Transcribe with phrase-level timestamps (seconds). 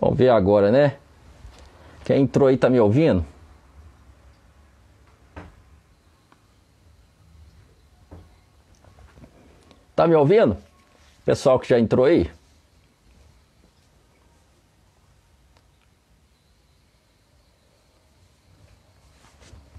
[0.00, 0.96] Vamos ver agora, né?
[2.04, 3.24] Quem entrou aí tá me ouvindo?
[9.94, 10.56] Tá me ouvindo?
[11.24, 12.30] Pessoal que já entrou aí?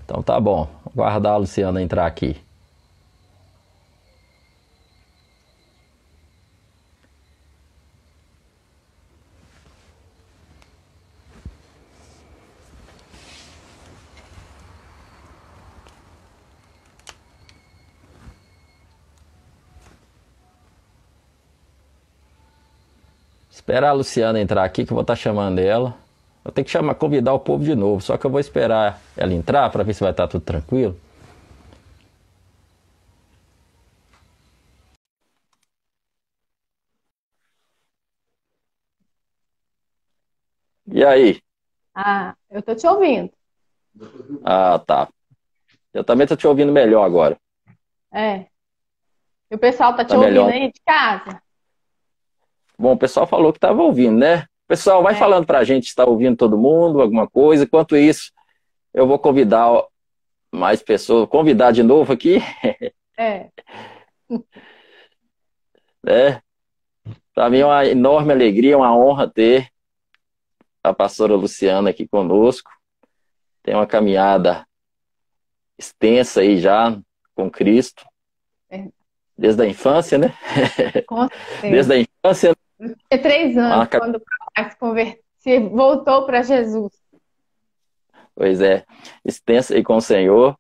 [0.04, 0.68] Então tá bom.
[0.94, 2.36] Vou aguardar a Luciana entrar aqui.
[23.70, 25.96] Esperar a Luciana entrar aqui que eu vou estar tá chamando ela.
[26.44, 28.02] Eu tenho que chamar, convidar o povo de novo.
[28.02, 31.00] Só que eu vou esperar ela entrar para ver se vai estar tá tudo tranquilo.
[40.92, 41.40] E aí?
[41.94, 43.32] Ah, eu tô te ouvindo.
[44.44, 45.10] Ah, tá.
[45.94, 47.38] Eu também tô te ouvindo melhor agora.
[48.12, 48.48] É.
[49.52, 50.52] E o pessoal tá te tá ouvindo melhor.
[50.52, 51.40] aí de casa?
[52.80, 54.46] Bom, o pessoal falou que estava ouvindo, né?
[54.66, 55.18] Pessoal, vai é.
[55.18, 57.66] falando para a gente se está ouvindo todo mundo, alguma coisa.
[57.66, 58.32] Enquanto isso,
[58.94, 59.84] eu vou convidar
[60.50, 62.38] mais pessoas, convidar de novo aqui.
[63.18, 63.50] É.
[66.08, 66.42] é.
[67.36, 69.70] Para mim é uma enorme alegria, uma honra ter
[70.82, 72.72] a pastora Luciana aqui conosco.
[73.62, 74.66] Tem uma caminhada
[75.78, 76.98] extensa aí já
[77.36, 78.06] com Cristo.
[78.70, 78.88] É.
[79.38, 80.34] Desde a infância, né?
[81.62, 86.94] Desde a infância, tinha três anos ah, quando o papai se converteu, voltou para Jesus.
[88.36, 88.86] Pois é,
[89.26, 90.58] extensa aí com o Senhor.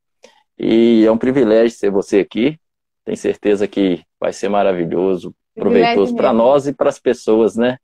[0.58, 2.60] E é um privilégio ser você aqui.
[3.06, 7.78] Tenho certeza que vai ser maravilhoso, proveitoso para nós e para as pessoas, né?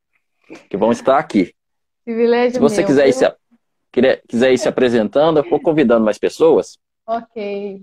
[0.70, 1.54] Que vão estar aqui.
[2.04, 2.88] Privilégio se você meu.
[2.88, 3.26] quiser ir, se,
[4.28, 6.78] quiser ir se apresentando, eu vou convidando mais pessoas.
[7.08, 7.82] Ok.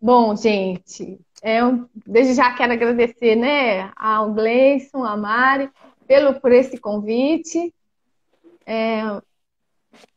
[0.00, 5.70] Bom, gente, eu, desde já quero agradecer né, ao Gleison, a Mari,
[6.06, 7.74] pelo, por esse convite.
[8.66, 9.02] É,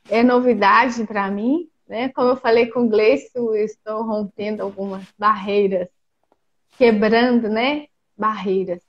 [0.09, 1.69] é novidade para mim.
[1.87, 2.09] Né?
[2.09, 5.87] Como eu falei com o Gleison, estou rompendo algumas barreiras,
[6.77, 8.81] quebrando né, barreiras.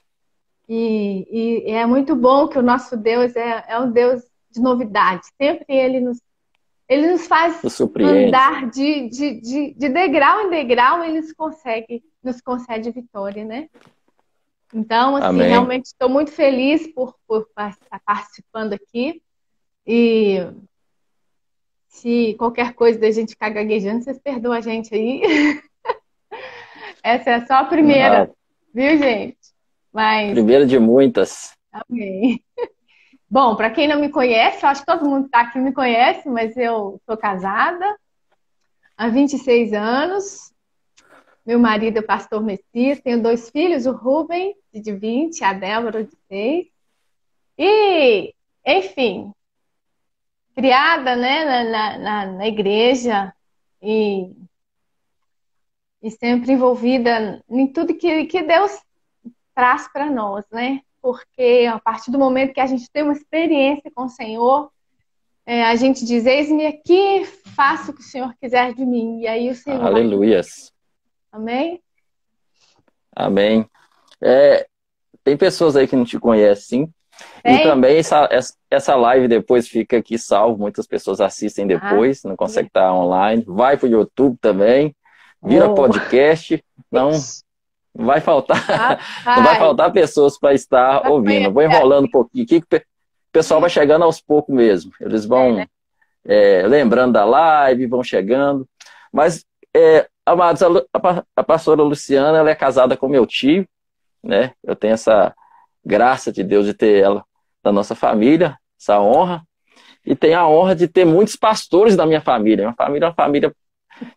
[0.68, 5.26] E, e, é muito bom que o nosso Deus é, é um Deus de novidade.
[5.40, 6.18] Sempre ele nos
[6.88, 7.62] ele nos faz
[7.98, 13.68] andar de, de, de, de, degrau em degrau, ele nos consegue, nos concede vitória, né?
[14.72, 15.48] Então, assim, Amém.
[15.48, 19.22] realmente estou muito feliz por, por estar participando aqui.
[19.86, 20.38] E
[21.88, 25.22] se qualquer coisa da gente ficar gaguejando, vocês perdoam a gente aí.
[27.02, 28.34] Essa é só a primeira, Não.
[28.74, 29.38] viu, gente?
[29.92, 30.32] Mas...
[30.32, 31.56] Primeira de muitas.
[31.72, 32.42] Amém.
[33.34, 35.72] Bom, para quem não me conhece, eu acho que todo mundo que está aqui me
[35.72, 37.98] conhece, mas eu sou casada
[38.96, 40.52] há 26 anos.
[41.44, 46.04] Meu marido é o pastor Messias, tenho dois filhos, o Rubem, de 20, a Débora,
[46.04, 46.66] de 6.
[47.58, 48.32] E,
[48.64, 49.32] enfim,
[50.54, 53.34] criada né, na, na, na igreja
[53.82, 54.30] e,
[56.00, 58.80] e sempre envolvida em tudo que, que Deus
[59.56, 60.83] traz para nós, né?
[61.04, 64.70] Porque a partir do momento que a gente tem uma experiência com o Senhor,
[65.44, 69.20] é, a gente diz: Eis-me aqui, faça o que o Senhor quiser de mim.
[69.20, 69.84] E aí o Senhor.
[69.84, 70.72] Aleluias.
[71.30, 71.82] Amém?
[73.14, 73.68] Amém.
[74.18, 74.66] É,
[75.22, 76.92] tem pessoas aí que não te conhecem, sim.
[77.42, 77.56] Tem?
[77.56, 78.26] E também essa,
[78.70, 83.44] essa live depois fica aqui salvo, muitas pessoas assistem depois, ah, não consegue estar online.
[83.46, 84.96] Vai para o YouTube também,
[85.42, 85.74] vira oh.
[85.74, 86.64] podcast.
[87.94, 88.98] Não, vai faltar, ah,
[89.36, 91.52] não vai faltar pessoas para estar ouvindo.
[91.52, 92.82] Vou enrolando um pouquinho aqui, que o
[93.32, 94.92] pessoal vai chegando aos poucos mesmo.
[95.00, 95.66] Eles vão é, né?
[96.24, 98.68] é, lembrando da live, vão chegando.
[99.12, 99.44] Mas,
[99.74, 103.66] é, amados, a, a, pastora Luciana ela é casada com meu tio,
[104.22, 104.52] né?
[104.62, 105.34] Eu tenho essa
[105.84, 107.24] graça de Deus de ter ela
[107.62, 109.42] na nossa família, essa honra.
[110.04, 112.64] E tenho a honra de ter muitos pastores da minha família.
[112.64, 113.54] Minha família é uma família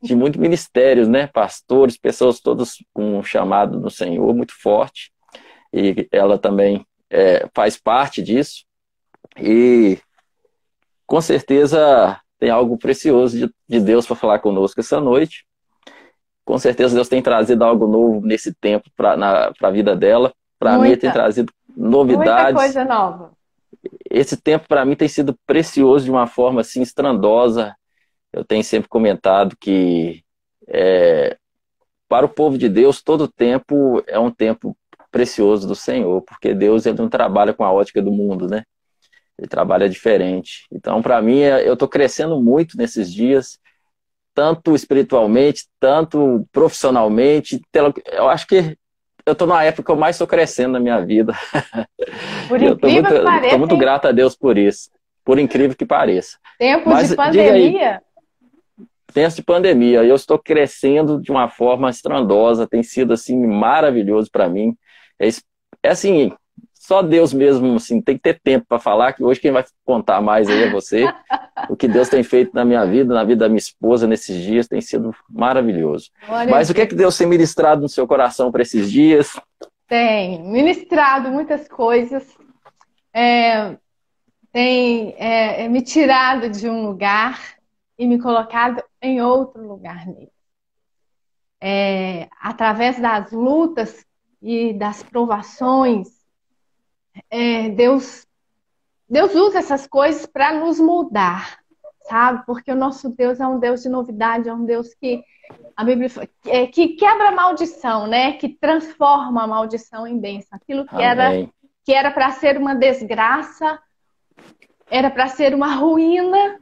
[0.01, 1.27] de muitos ministérios, né?
[1.27, 5.11] Pastores, pessoas todas com um chamado do Senhor muito forte.
[5.73, 8.65] E ela também é, faz parte disso.
[9.39, 9.99] E
[11.05, 15.45] com certeza tem algo precioso de, de Deus para falar conosco essa noite.
[16.45, 20.33] Com certeza Deus tem trazido algo novo nesse tempo para a vida dela.
[20.57, 22.53] Para mim, tem trazido novidades.
[22.53, 23.31] Muita coisa nova.
[24.09, 27.75] Esse tempo para mim tem sido precioso de uma forma assim estrondosa,
[28.37, 30.23] eu tenho sempre comentado que
[30.67, 31.37] é,
[32.07, 34.77] para o povo de Deus, todo tempo é um tempo
[35.11, 38.63] precioso do Senhor, porque Deus ele não trabalha com a ótica do mundo, né?
[39.37, 40.65] Ele trabalha diferente.
[40.71, 43.59] Então, para mim, é, eu estou crescendo muito nesses dias,
[44.33, 47.61] tanto espiritualmente, tanto profissionalmente.
[48.05, 48.77] Eu acho que
[49.25, 51.33] eu estou na época que eu mais estou crescendo na minha vida.
[52.47, 53.45] Por incrível muito, que pareça.
[53.45, 54.89] Estou muito grato a Deus por isso.
[55.25, 56.37] Por incrível que pareça.
[56.57, 58.01] Tempo Mas, de pandemia.
[59.13, 60.03] Tempos de pandemia.
[60.03, 62.67] Eu estou crescendo de uma forma estrondosa.
[62.67, 64.75] Tem sido assim maravilhoso para mim.
[65.19, 65.27] É,
[65.83, 66.31] é assim,
[66.87, 70.21] só Deus mesmo, assim, tem que ter tempo para falar, que hoje quem vai contar
[70.21, 71.05] mais aí é você.
[71.69, 74.69] o que Deus tem feito na minha vida, na vida da minha esposa nesses dias,
[74.69, 76.09] tem sido maravilhoso.
[76.29, 79.37] Olha Mas o que é que Deus tem ministrado no seu coração para esses dias?
[79.85, 82.25] Tem ministrado muitas coisas.
[83.13, 83.75] É,
[84.53, 87.56] tem é, é me tirado de um lugar
[87.97, 90.31] e me colocado em outro lugar nele.
[91.59, 94.05] É, através das lutas
[94.41, 96.07] e das provações,
[97.29, 98.27] é, Deus,
[99.09, 101.59] Deus usa essas coisas para nos mudar,
[102.07, 102.45] sabe?
[102.45, 105.23] Porque o nosso Deus é um Deus de novidade, é um Deus que
[105.75, 106.09] a Bíblia
[106.45, 108.33] é, que quebra a maldição, né?
[108.33, 110.57] Que transforma a maldição em bênção.
[110.57, 111.05] Aquilo que Amém.
[111.05, 111.49] era
[111.87, 113.79] que era para ser uma desgraça,
[114.91, 116.59] era para ser uma ruína.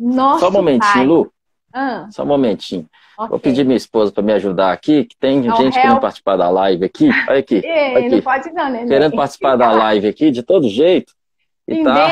[0.00, 1.06] Nosso Só um momentinho, pai.
[1.06, 1.32] Lu.
[1.74, 2.08] Ah.
[2.10, 2.88] Só um momentinho.
[3.18, 3.28] Okay.
[3.28, 6.48] Vou pedir minha esposa para me ajudar aqui, que tem não, gente querendo participar da
[6.48, 7.10] live aqui.
[7.28, 7.56] Olha aqui.
[7.56, 8.08] Ei, aqui.
[8.08, 8.86] Não pode não, né?
[8.86, 11.12] Querendo participar da live aqui de todo jeito.
[11.68, 12.08] E tá...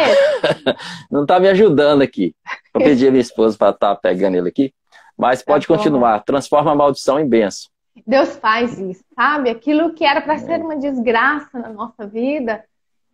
[1.11, 2.35] não está me ajudando aqui.
[2.75, 4.73] Vou pedir a minha esposa para estar tá pegando ele aqui.
[5.17, 6.23] Mas pode tá continuar.
[6.25, 7.71] Transforma a maldição em benção.
[8.07, 9.51] Deus faz isso, sabe?
[9.51, 10.39] Aquilo que era para é.
[10.39, 12.63] ser uma desgraça na nossa vida.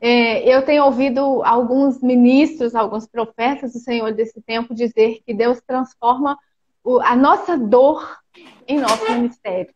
[0.00, 5.60] É, eu tenho ouvido alguns ministros, alguns profetas do Senhor desse tempo dizer que Deus
[5.66, 6.38] transforma
[7.02, 8.18] a nossa dor
[8.66, 9.72] em nosso ministério.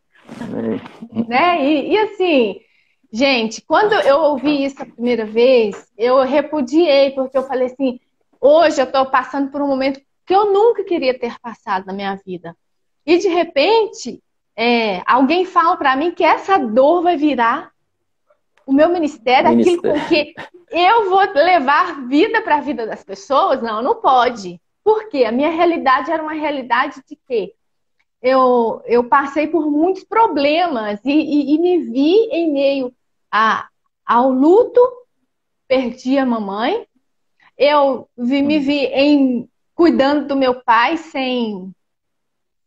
[1.27, 1.65] né?
[1.65, 2.59] E, e, assim,
[3.11, 7.99] gente, quando eu ouvi isso a primeira vez, eu repudiei, porque eu falei assim:
[8.39, 12.15] hoje eu estou passando por um momento que eu nunca queria ter passado na minha
[12.23, 12.55] vida.
[13.03, 14.21] E de repente,
[14.55, 17.71] é, alguém fala para mim que essa dor vai virar
[18.69, 19.79] o meu ministério, ministério.
[19.79, 20.35] aquilo com que
[20.69, 23.63] eu vou levar vida para a vida das pessoas.
[23.63, 24.61] Não, não pode.
[24.83, 27.51] Porque a minha realidade era uma realidade de que
[28.21, 32.93] eu, eu passei por muitos problemas e, e, e me vi em meio
[33.31, 33.67] a,
[34.05, 34.79] ao luto,
[35.67, 36.85] perdi a mamãe,
[37.57, 41.73] eu vi, me vi em cuidando do meu pai sem,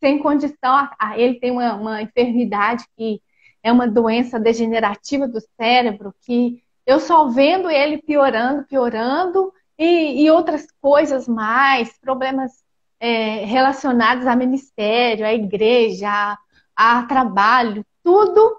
[0.00, 0.88] sem condição.
[1.14, 3.22] Ele tem uma, uma enfermidade que
[3.62, 10.30] é uma doença degenerativa do cérebro que eu só vendo ele piorando, piorando, e, e
[10.30, 12.52] outras coisas mais, problemas
[13.00, 16.38] é, relacionados a ministério, à igreja, a,
[16.76, 18.56] a trabalho, tudo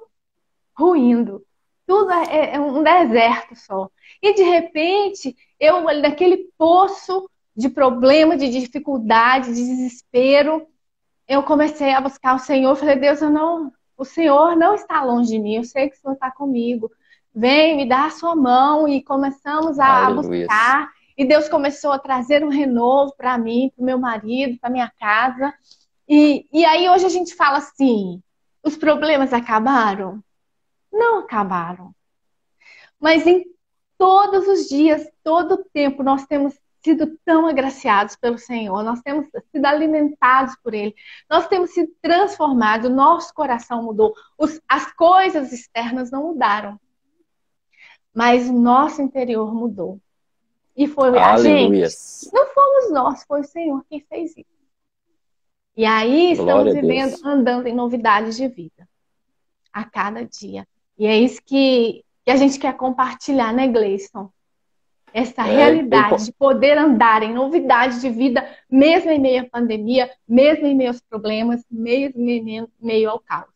[0.78, 1.46] ruindo.
[1.86, 3.90] Tudo é, é um deserto só.
[4.22, 10.68] E de repente, eu, naquele poço de problema, de dificuldade, de desespero,
[11.28, 12.76] eu comecei a buscar o Senhor.
[12.76, 15.56] Falei, Deus, eu não, o Senhor não está longe de mim.
[15.56, 16.92] Eu sei que o Senhor está comigo.
[17.34, 20.92] Vem, me dá a sua mão e começamos a, a buscar.
[21.18, 24.92] E Deus começou a trazer um renovo para mim, para o meu marido, para minha
[25.00, 25.54] casa.
[26.08, 28.22] E, e aí hoje a gente fala assim:
[28.64, 30.24] os problemas acabaram?
[30.92, 31.94] Não acabaram.
[33.00, 33.44] Mas em
[33.98, 39.28] todos os dias, todo o tempo, nós temos sido tão agraciados pelo Senhor, nós temos
[39.52, 40.94] sido alimentados por Ele,
[41.30, 46.80] nós temos sido transformados, nosso coração mudou, Os, as coisas externas não mudaram,
[48.14, 50.00] mas o nosso interior mudou.
[50.76, 51.86] E foi Aleluia.
[51.86, 52.34] a gente.
[52.34, 54.54] Não fomos nós, foi o Senhor quem fez isso.
[55.76, 58.88] E aí estamos vivendo, andando em novidades de vida.
[59.72, 60.68] A cada dia.
[60.98, 64.32] E é isso que, que a gente quer compartilhar, né, Gleison?
[65.14, 70.10] Essa é, realidade de poder andar em novidade de vida, mesmo em meio à pandemia,
[70.28, 73.54] mesmo em meio aos problemas, mesmo em meio, meio ao caos.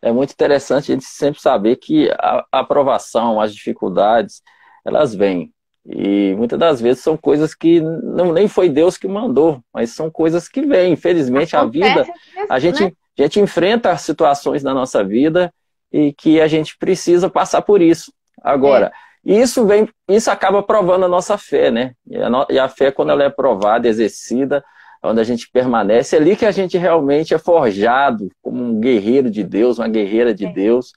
[0.00, 4.42] É muito interessante a gente sempre saber que a aprovação, as dificuldades,
[4.84, 5.52] elas vêm.
[5.86, 10.10] E muitas das vezes são coisas que não nem foi Deus que mandou, mas são
[10.10, 10.94] coisas que vêm.
[10.94, 12.12] Infelizmente, Acontece a vida,
[12.48, 12.92] a gente, né?
[13.18, 15.52] a gente enfrenta situações na nossa vida
[15.92, 18.12] e que a gente precisa passar por isso.
[18.42, 18.92] Agora, é.
[19.24, 21.92] Isso vem, isso acaba provando a nossa fé, né?
[22.06, 24.62] E a, no, e a fé, quando ela é provada, exercida,
[25.02, 29.30] onde a gente permanece, é ali que a gente realmente é forjado como um guerreiro
[29.30, 30.52] de Deus, uma guerreira de é.
[30.52, 30.92] Deus,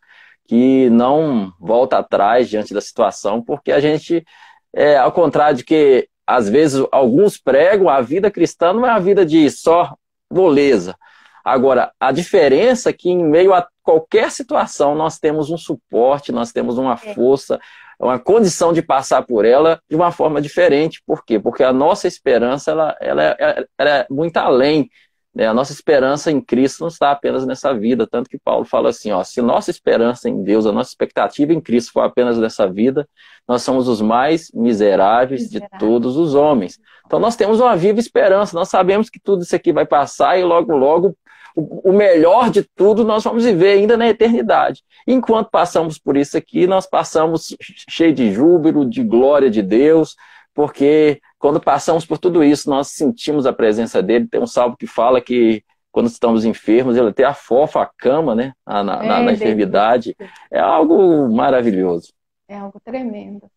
[0.47, 4.25] que não volta atrás diante da situação, porque a gente
[4.73, 8.99] é, ao contrário de que às vezes alguns pregam, a vida cristã não é a
[8.99, 9.95] vida de só
[10.29, 10.95] moleza.
[11.43, 16.51] Agora, a diferença é que em meio a qualquer situação nós temos um suporte, nós
[16.51, 17.13] temos uma é.
[17.13, 17.57] força,
[17.99, 21.01] uma condição de passar por ela de uma forma diferente.
[21.05, 21.39] Por quê?
[21.39, 24.89] Porque a nossa esperança ela, ela, é, ela é muito além.
[25.33, 25.47] Né?
[25.47, 28.07] A nossa esperança em Cristo não está apenas nessa vida.
[28.07, 31.61] Tanto que Paulo fala assim: ó, se nossa esperança em Deus, a nossa expectativa em
[31.61, 33.07] Cristo for apenas nessa vida,
[33.47, 36.79] nós somos os mais miseráveis, miseráveis de todos os homens.
[37.05, 40.43] Então nós temos uma viva esperança, nós sabemos que tudo isso aqui vai passar e
[40.43, 41.15] logo, logo
[41.59, 44.83] o melhor de tudo nós vamos viver ainda na eternidade.
[45.07, 47.55] Enquanto passamos por isso aqui, nós passamos
[47.89, 50.15] cheio de júbilo, de glória de Deus,
[50.53, 54.27] porque quando passamos por tudo isso, nós sentimos a presença dele.
[54.27, 58.53] Tem um salvo que fala que quando estamos enfermos, ele até afofa a cama, né?
[58.65, 60.15] Na, na, é, na enfermidade.
[60.51, 62.13] É algo maravilhoso.
[62.47, 63.49] É algo tremendo.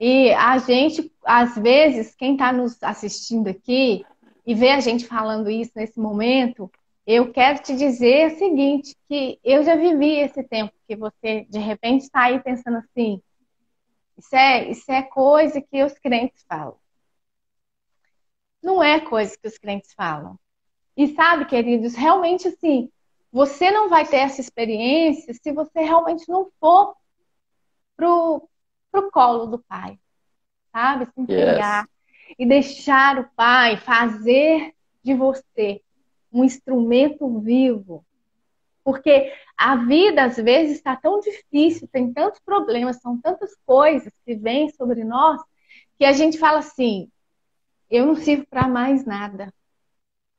[0.00, 4.04] E a gente, às vezes, quem está nos assistindo aqui
[4.44, 6.70] e vê a gente falando isso nesse momento,
[7.06, 11.58] eu quero te dizer o seguinte, que eu já vivi esse tempo que você de
[11.58, 13.20] repente está aí pensando assim,
[14.16, 16.76] isso é, isso é coisa que os crentes falam.
[18.62, 20.38] Não é coisa que os crentes falam.
[20.96, 22.90] E sabe, queridos, realmente assim,
[23.30, 26.96] você não vai ter essa experiência se você realmente não for
[27.96, 28.48] pro,
[28.90, 29.98] pro colo do pai.
[30.72, 31.06] Sabe?
[31.06, 32.34] Se entregar yes.
[32.38, 35.83] e deixar o pai fazer de você
[36.34, 38.04] um instrumento vivo.
[38.82, 44.34] Porque a vida, às vezes, está tão difícil, tem tantos problemas, são tantas coisas que
[44.34, 45.40] vêm sobre nós,
[45.98, 47.08] que a gente fala assim:
[47.90, 49.52] eu não sirvo para mais nada.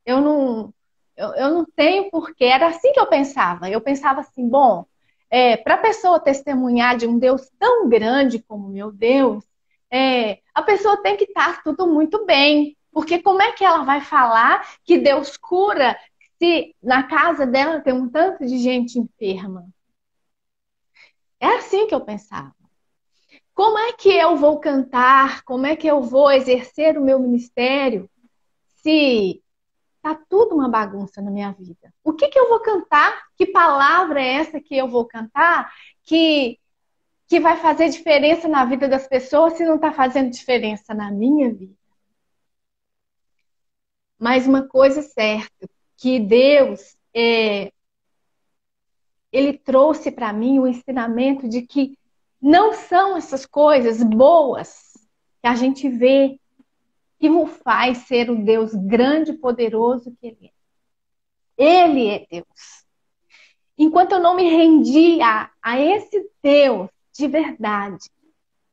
[0.05, 0.73] Eu não,
[1.17, 2.45] eu, eu não tenho porquê.
[2.45, 3.69] Era assim que eu pensava.
[3.69, 4.85] Eu pensava assim: bom,
[5.29, 9.43] é, para a pessoa testemunhar de um Deus tão grande como meu Deus,
[9.89, 12.77] é, a pessoa tem que estar tudo muito bem.
[12.95, 15.99] Porque como é que ela vai falar que Deus cura
[16.39, 19.67] se na casa dela tem um tanto de gente enferma?
[21.37, 22.55] É assim que eu pensava.
[23.53, 25.43] Como é que eu vou cantar?
[25.43, 28.09] Como é que eu vou exercer o meu ministério
[28.81, 29.43] se
[30.01, 31.93] tá tudo uma bagunça na minha vida?
[32.01, 33.25] O que que eu vou cantar?
[33.35, 35.69] Que palavra é essa que eu vou cantar
[36.01, 36.57] que
[37.27, 41.53] que vai fazer diferença na vida das pessoas se não está fazendo diferença na minha
[41.53, 41.75] vida?
[44.19, 47.71] Mas uma coisa é certa, que Deus é,
[49.31, 51.97] ele trouxe para mim o ensinamento de que
[52.41, 54.93] não são essas coisas boas
[55.41, 56.39] que a gente vê
[57.19, 60.55] que o faz ser o Deus grande e poderoso que ele é.
[61.57, 62.85] Ele é Deus.
[63.77, 68.09] Enquanto eu não me rendi a, a esse Deus de verdade,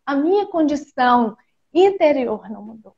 [0.05, 1.37] a minha condição
[1.73, 2.97] interior não mudou.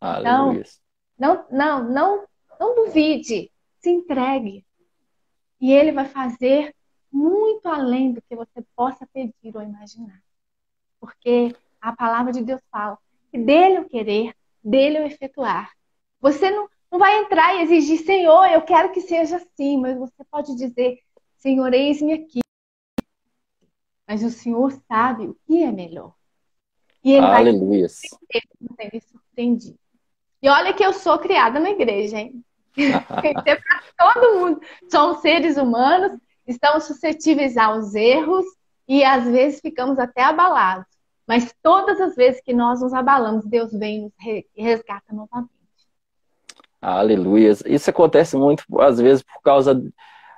[0.00, 0.60] Aleluia.
[0.60, 0.83] Então,
[1.24, 2.24] não, não, não,
[2.60, 4.62] não duvide, se entregue.
[5.58, 6.74] E ele vai fazer
[7.10, 10.22] muito além do que você possa pedir ou imaginar.
[11.00, 12.98] Porque a palavra de Deus fala
[13.30, 15.72] que dele o querer, dele o efetuar.
[16.20, 20.22] Você não, não vai entrar e exigir, Senhor, eu quero que seja assim, mas você
[20.30, 21.00] pode dizer,
[21.38, 22.40] Senhor, eis-me aqui.
[24.06, 26.14] Mas o Senhor sabe o que é melhor.
[27.02, 27.86] E ele Aleluia.
[28.76, 29.74] vai surpreender.
[30.44, 32.44] E olha que eu sou criada na igreja, hein?
[32.76, 34.60] Tem que ser para todo mundo.
[34.90, 38.44] Somos seres humanos, estamos suscetíveis aos erros
[38.86, 40.84] e às vezes ficamos até abalados.
[41.26, 44.12] Mas todas as vezes que nós nos abalamos, Deus vem e nos
[44.54, 45.50] resgata novamente.
[46.78, 47.54] Aleluia.
[47.64, 49.82] Isso acontece muito, às vezes, por causa.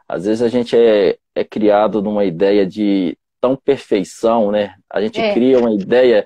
[0.08, 4.76] Às vezes a gente é, é criado numa ideia de tão perfeição, né?
[4.88, 5.34] A gente é.
[5.34, 6.24] cria uma ideia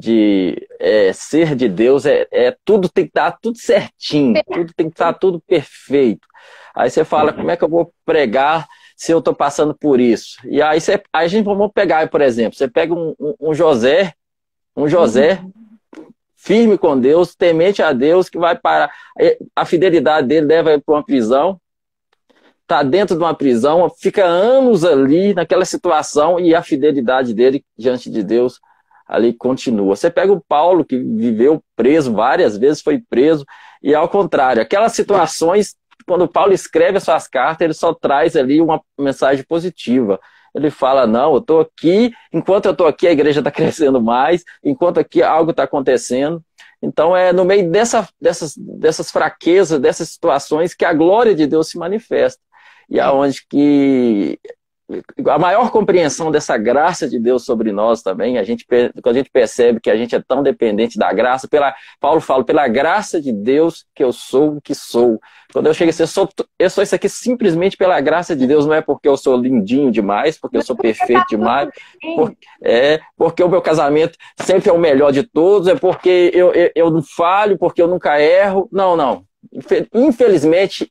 [0.00, 4.88] de é, ser de Deus é, é, tudo tem que estar tudo certinho, tudo tem
[4.88, 6.26] que estar tudo perfeito.
[6.74, 8.66] Aí você fala, como é que eu vou pregar
[8.96, 10.38] se eu estou passando por isso?
[10.44, 13.54] E aí, você, aí a gente vamos pegar, por exemplo, você pega um, um, um
[13.54, 14.14] José,
[14.74, 15.42] um José
[16.34, 18.90] firme com Deus, temente a Deus, que vai para
[19.54, 21.60] a fidelidade dele leva ele para uma prisão,
[22.62, 28.08] está dentro de uma prisão, fica anos ali naquela situação e a fidelidade dele diante
[28.08, 28.58] de Deus
[29.10, 29.96] ali continua.
[29.96, 33.44] Você pega o Paulo, que viveu preso várias vezes, foi preso,
[33.82, 35.74] e ao contrário, aquelas situações,
[36.06, 40.20] quando Paulo escreve as suas cartas, ele só traz ali uma mensagem positiva.
[40.54, 44.44] Ele fala: Não, eu estou aqui, enquanto eu estou aqui, a igreja está crescendo mais,
[44.62, 46.42] enquanto aqui algo está acontecendo.
[46.82, 51.68] Então, é no meio dessa, dessas, dessas fraquezas, dessas situações, que a glória de Deus
[51.68, 52.40] se manifesta.
[52.88, 54.38] E aonde que
[55.28, 59.30] a maior compreensão dessa graça de Deus sobre nós também, a gente, quando a gente
[59.30, 63.32] percebe que a gente é tão dependente da graça, pela, Paulo fala, pela graça de
[63.32, 65.20] Deus que eu sou o que sou.
[65.52, 66.28] Quando eu chego assim, eu sou,
[66.58, 69.90] eu sou isso aqui simplesmente pela graça de Deus, não é porque eu sou lindinho
[69.90, 71.68] demais, porque eu sou perfeito demais,
[72.16, 76.52] porque, é, porque o meu casamento sempre é o melhor de todos, é porque eu,
[76.52, 78.68] eu, eu não falho, porque eu nunca erro.
[78.72, 79.24] Não, não.
[79.94, 80.90] Infelizmente,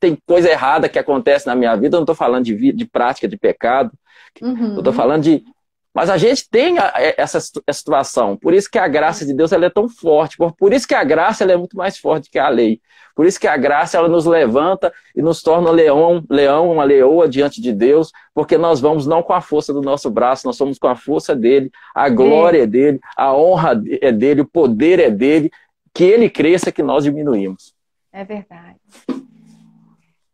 [0.00, 3.28] tem coisa errada que acontece na minha vida, eu não estou falando de, de prática
[3.28, 3.92] de pecado,
[4.40, 4.72] uhum.
[4.72, 5.44] eu estou falando de.
[5.92, 9.52] Mas a gente tem a, essa a situação, por isso que a graça de Deus
[9.52, 12.30] ela é tão forte, por, por isso que a graça ela é muito mais forte
[12.30, 12.80] que a lei.
[13.14, 17.28] Por isso que a graça ela nos levanta e nos torna leão, leão, uma leoa
[17.28, 20.78] diante de Deus, porque nós vamos não com a força do nosso braço, nós somos
[20.78, 25.10] com a força dele, a glória é dele, a honra é dele, o poder é
[25.10, 25.50] dele,
[25.92, 27.74] que ele cresça, que nós diminuímos.
[28.12, 28.76] É verdade.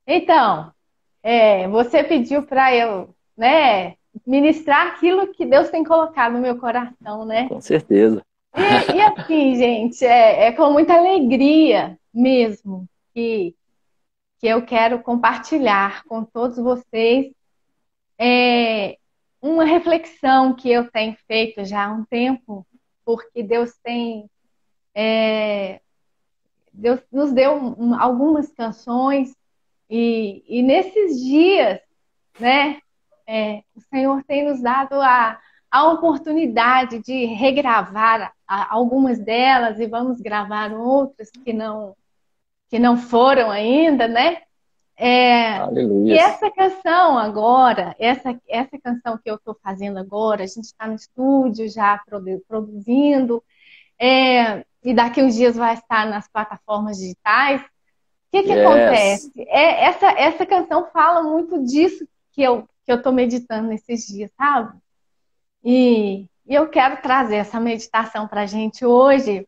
[0.06, 0.72] Então,
[1.22, 3.94] é, você pediu para eu, né,
[4.26, 7.48] ministrar aquilo que Deus tem colocado no meu coração, né?
[7.48, 8.22] Com certeza.
[8.56, 13.54] E, e assim, gente, é, é, com muita alegria mesmo que,
[14.38, 17.30] que eu quero compartilhar com todos vocês
[18.18, 18.96] é,
[19.42, 22.66] uma reflexão que eu tenho feito já há um tempo,
[23.04, 24.28] porque Deus tem.
[24.94, 25.80] É,
[26.72, 29.34] Deus nos deu um, algumas canções
[29.88, 31.80] e, e nesses dias,
[32.38, 32.78] né,
[33.26, 35.38] é, o Senhor tem nos dado a,
[35.70, 41.94] a oportunidade de regravar algumas delas e vamos gravar outras que não
[42.68, 44.38] que não foram ainda, né?
[44.98, 45.58] É,
[46.06, 50.86] e essa canção agora, essa, essa canção que eu estou fazendo agora, a gente está
[50.88, 52.00] no estúdio já
[52.48, 53.44] produzindo,
[54.00, 57.62] é, e daqui uns dias vai estar nas plataformas digitais
[58.36, 58.66] que, que yes.
[58.66, 59.32] acontece?
[59.48, 64.30] É, essa, essa canção fala muito disso que eu, que eu tô meditando nesses dias,
[64.36, 64.76] sabe?
[65.64, 69.46] E, e eu quero trazer essa meditação para a gente hoje,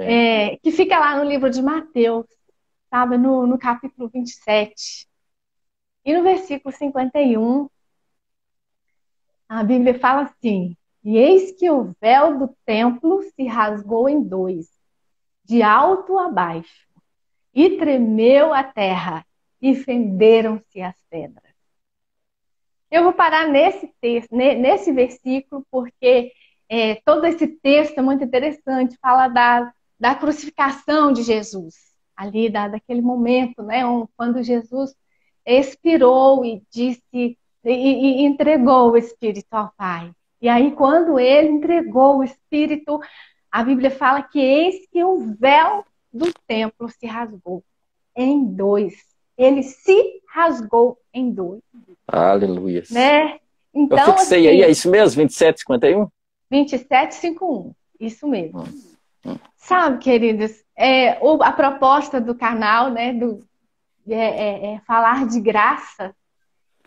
[0.00, 2.26] é, que fica lá no livro de Mateus,
[2.90, 3.16] sabe?
[3.16, 5.06] No, no capítulo 27.
[6.04, 7.68] E no versículo 51,
[9.48, 14.68] a Bíblia fala assim: E eis que o véu do templo se rasgou em dois,
[15.44, 16.84] de alto a baixo
[17.54, 19.24] e tremeu a terra,
[19.60, 21.54] e fenderam-se as pedras.
[22.90, 26.32] Eu vou parar nesse texto, nesse versículo, porque
[26.68, 31.74] é, todo esse texto é muito interessante, fala da, da crucificação de Jesus,
[32.16, 33.82] ali da, daquele momento, né,
[34.16, 34.94] quando Jesus
[35.46, 40.12] expirou e disse e, e entregou o Espírito ao Pai.
[40.40, 43.00] E aí, quando ele entregou o Espírito,
[43.50, 47.64] a Bíblia fala que eis que o véu do templo se rasgou
[48.16, 48.94] em dois.
[49.36, 51.60] Ele se rasgou em dois.
[52.06, 52.84] Aleluia.
[52.90, 53.40] Né?
[53.74, 55.22] Então, Eu fixei assim, aí, é isso mesmo?
[55.22, 56.08] 27, 51?
[56.48, 57.72] 27, 51.
[57.98, 58.60] Isso mesmo.
[58.60, 59.38] Hum, hum.
[59.56, 63.44] Sabe, queridos, é, a proposta do canal, né, do,
[64.08, 66.14] é, é, é falar de graça.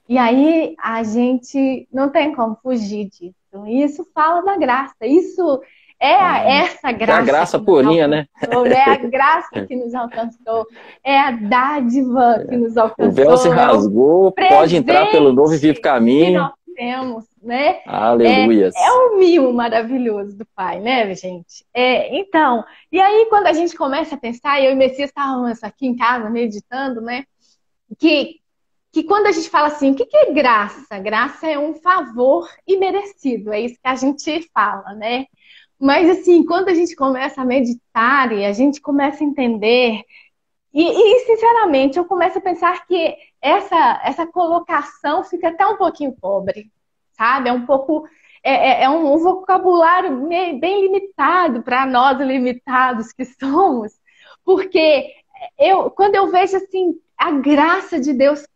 [0.08, 3.36] E aí a gente não tem como fugir disso.
[3.68, 4.96] Isso fala da graça.
[5.02, 5.62] Isso
[6.00, 7.20] é a, essa graça.
[7.20, 8.28] É a graça purinha, né?
[8.42, 10.68] É a graça que nos alcançou.
[11.04, 13.12] É a dádiva que nos alcançou.
[13.12, 16.26] O véu se rasgou, pode entrar pelo novo e vivo caminho.
[16.26, 17.80] Que nós temos, né?
[17.86, 18.70] Aleluia.
[18.76, 21.66] É, é um mimo maravilhoso do Pai, né, gente?
[21.74, 25.64] É, então, e aí quando a gente começa a pensar, eu e o Messias estávamos
[25.64, 27.24] aqui em casa meditando, né?
[27.98, 28.40] Que
[28.92, 30.98] que quando a gente fala assim, o que é graça?
[30.98, 35.28] Graça é um favor imerecido, é isso que a gente fala, né?
[35.80, 40.04] Mas, assim, quando a gente começa a meditar e a gente começa a entender,
[40.74, 46.14] e, e, sinceramente, eu começo a pensar que essa, essa colocação fica até um pouquinho
[46.14, 46.72] pobre,
[47.14, 47.50] sabe?
[47.50, 48.08] É um pouco.
[48.44, 53.92] É, é, é um, vocabulário bem limitado para nós limitados que somos,
[54.46, 55.12] porque
[55.58, 58.48] eu, quando eu vejo assim a graça de Deus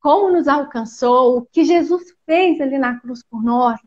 [0.00, 3.80] como nos alcançou, o que Jesus fez ali na cruz por nós,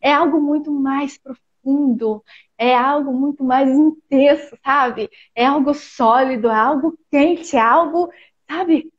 [0.00, 2.24] é algo muito mais profundo profundo,
[2.58, 5.08] é algo muito mais intenso, sabe?
[5.34, 8.12] É algo sólido, é algo quente, é algo,
[8.48, 8.92] sabe?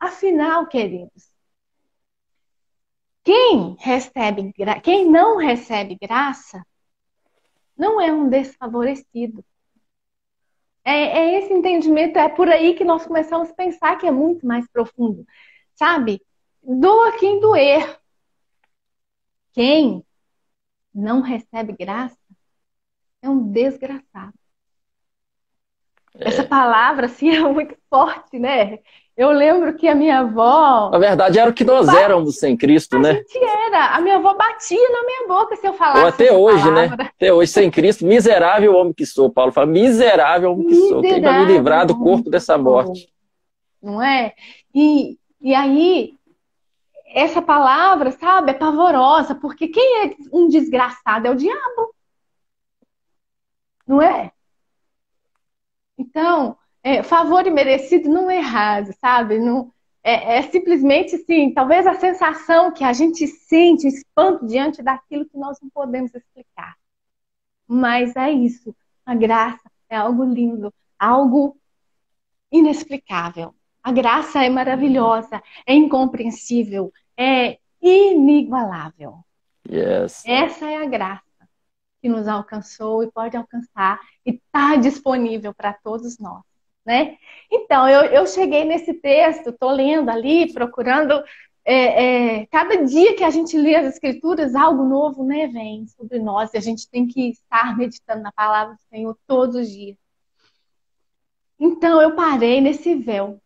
[0.00, 1.30] Afinal, queridos,
[3.24, 4.52] quem recebe,
[4.82, 6.64] quem não recebe graça,
[7.76, 9.44] não é um desfavorecido.
[10.84, 14.44] É, é, esse entendimento, é por aí que nós começamos a pensar que é muito
[14.44, 15.24] mais profundo.
[15.76, 16.20] Sabe?
[16.62, 18.00] Doa quem doer.
[19.52, 20.04] Quem
[20.94, 22.16] não recebe graça
[23.22, 24.34] é um desgraçado.
[26.16, 26.28] É.
[26.28, 28.78] Essa palavra, assim, é muito forte, né?
[29.14, 30.88] Eu lembro que a minha avó.
[30.90, 33.10] Na verdade, era o que nós éramos sem Cristo, a né?
[33.10, 33.94] A gente era.
[33.94, 36.00] A minha avó batia na minha boca se eu falasse.
[36.00, 36.84] Ou até hoje, né?
[36.84, 37.04] palavra.
[37.04, 37.10] né?
[37.14, 39.30] Até hoje, sem Cristo, miserável homem que sou.
[39.30, 41.02] Paulo fala, miserável homem que miserável sou.
[41.02, 43.12] Quem vai me livrar do corpo dessa morte?
[43.82, 44.32] Não é?
[44.74, 46.14] E, e aí,
[47.14, 51.94] essa palavra, sabe, é pavorosa, porque quem é um desgraçado é o diabo.
[53.86, 54.32] Não é?
[55.98, 59.38] Então, é, favor imerecido não é errado, sabe?
[59.38, 59.72] Não,
[60.02, 65.26] é, é, simplesmente assim, talvez a sensação que a gente sente, o espanto diante daquilo
[65.26, 66.76] que nós não podemos explicar.
[67.66, 68.74] Mas é isso.
[69.06, 71.56] A graça é algo lindo, algo
[72.50, 73.54] inexplicável.
[73.82, 79.18] A graça é maravilhosa, é incompreensível, é inigualável.
[79.68, 80.22] Yes.
[80.26, 81.22] Essa é a graça
[82.00, 86.42] que nos alcançou e pode alcançar e está disponível para todos nós
[86.84, 87.16] né?
[87.50, 91.22] Então, eu, eu cheguei nesse texto, estou lendo ali, procurando.
[91.64, 96.18] É, é, cada dia que a gente lê as escrituras, algo novo né, vem sobre
[96.18, 99.96] nós e a gente tem que estar meditando na palavra do Senhor todos os dias.
[101.58, 103.40] Então, eu parei nesse véu.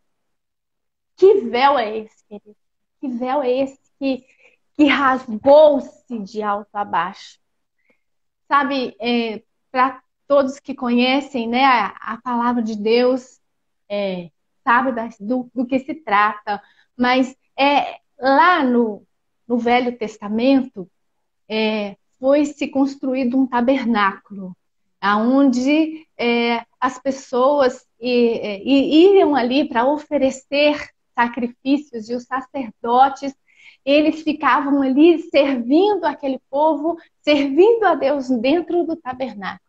[1.16, 2.56] Que véu é esse, querido?
[3.00, 4.24] Que véu é esse que,
[4.74, 7.38] que rasgou-se de alto a baixo?
[8.48, 13.40] Sabe, é, para todos que conhecem né, a, a palavra de Deus,
[13.88, 14.30] é,
[14.64, 16.60] sabe do, do, que se trata,
[16.96, 19.06] mas é, lá no,
[19.46, 20.90] no Velho Testamento
[21.48, 24.56] é, foi se construído um tabernáculo,
[25.02, 33.34] onde é, as pessoas e, e, iam ali para oferecer sacrifícios e os sacerdotes
[33.84, 39.60] eles ficavam ali servindo aquele povo, servindo a Deus dentro do tabernáculo.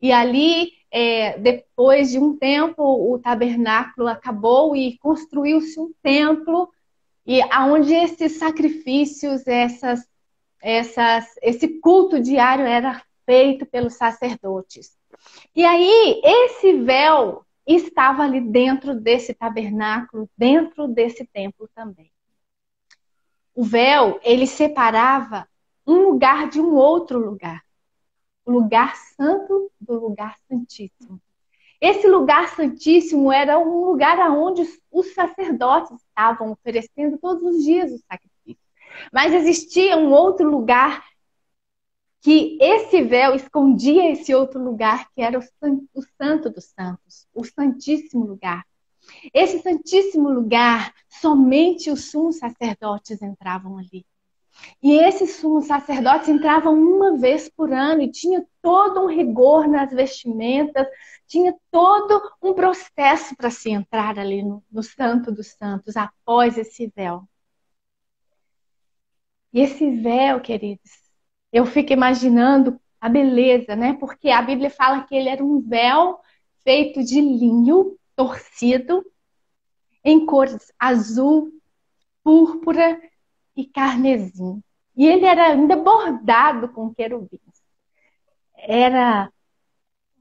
[0.00, 6.70] E ali, é, depois de um tempo, o tabernáculo acabou e construiu-se um templo,
[7.26, 10.06] e aonde esses sacrifícios, essas,
[10.62, 14.92] essas, esse culto diário era feito pelos sacerdotes.
[15.56, 22.10] E aí, esse véu estava ali dentro desse tabernáculo, dentro desse templo também.
[23.54, 25.48] O véu, ele separava
[25.86, 27.66] um lugar de um outro lugar
[28.46, 31.20] o lugar santo do lugar santíssimo.
[31.80, 37.98] Esse lugar santíssimo era um lugar onde os sacerdotes estavam oferecendo todos os dias o
[37.98, 38.64] sacrifício.
[39.12, 41.04] Mas existia um outro lugar
[42.26, 48.26] que esse véu escondia esse outro lugar, que era o Santo dos Santos, o Santíssimo
[48.26, 48.66] Lugar.
[49.32, 54.04] Esse Santíssimo Lugar, somente os sumos sacerdotes entravam ali.
[54.82, 59.92] E esses sumos sacerdotes entravam uma vez por ano e tinha todo um rigor nas
[59.92, 60.84] vestimentas,
[61.28, 66.88] tinha todo um processo para se entrar ali no, no Santo dos Santos, após esse
[66.88, 67.22] véu.
[69.52, 71.05] E esse véu, queridos,
[71.52, 73.94] eu fico imaginando a beleza, né?
[73.94, 76.18] Porque a Bíblia fala que ele era um véu
[76.62, 79.04] feito de linho torcido,
[80.02, 81.52] em cores azul,
[82.22, 83.00] púrpura
[83.56, 84.62] e carmesim.
[84.96, 87.40] E ele era ainda bordado com querubins.
[88.56, 89.30] Era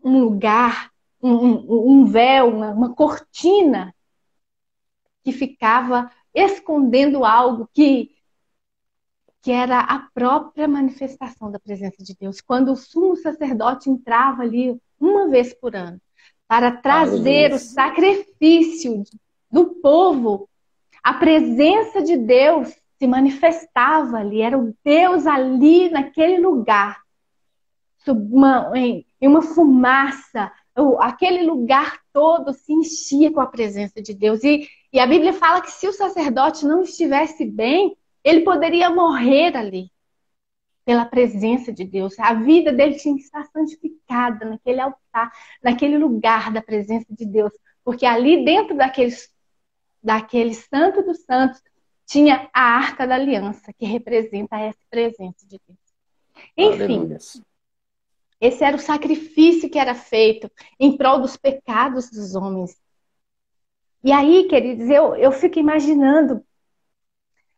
[0.04, 3.96] um lugar, um, um véu, uma, uma cortina
[5.24, 8.15] que ficava escondendo algo que,
[9.46, 12.42] que era a própria manifestação da presença de Deus.
[12.42, 16.02] Quando o sumo sacerdote entrava ali uma vez por ano
[16.48, 19.04] para trazer o sacrifício
[19.52, 20.50] do povo,
[21.04, 26.98] a presença de Deus se manifestava ali, era o Deus ali naquele lugar,
[28.08, 30.52] uma, em, em uma fumaça,
[30.98, 34.44] aquele lugar todo se enchia com a presença de Deus.
[34.44, 39.56] E, e a Bíblia fala que se o sacerdote não estivesse bem, ele poderia morrer
[39.56, 39.92] ali
[40.84, 42.18] pela presença de Deus.
[42.20, 45.32] A vida dele tinha que estar santificada naquele altar,
[45.64, 49.32] naquele lugar da presença de Deus, porque ali dentro daqueles,
[50.02, 51.62] daquele santo dos santos
[52.08, 55.80] tinha a Arca da Aliança, que representa essa presença de Deus.
[56.58, 57.18] Enfim, Aleluia.
[58.42, 62.76] esse era o sacrifício que era feito em prol dos pecados dos homens.
[64.04, 66.46] E aí, queridos, eu, eu fico imaginando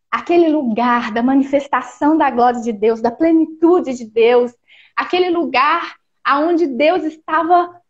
[0.10, 4.54] aquele lugar da manifestação da glória de Deus, da plenitude de Deus,
[4.96, 7.82] aquele lugar aonde Deus estava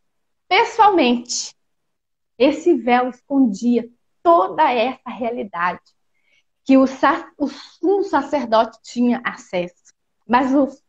[0.48, 1.56] pessoalmente.
[2.38, 3.90] Esse véu escondia
[4.22, 5.82] toda essa realidade
[6.64, 9.94] que o, o sacerdote tinha acesso,
[10.28, 10.84] mas os,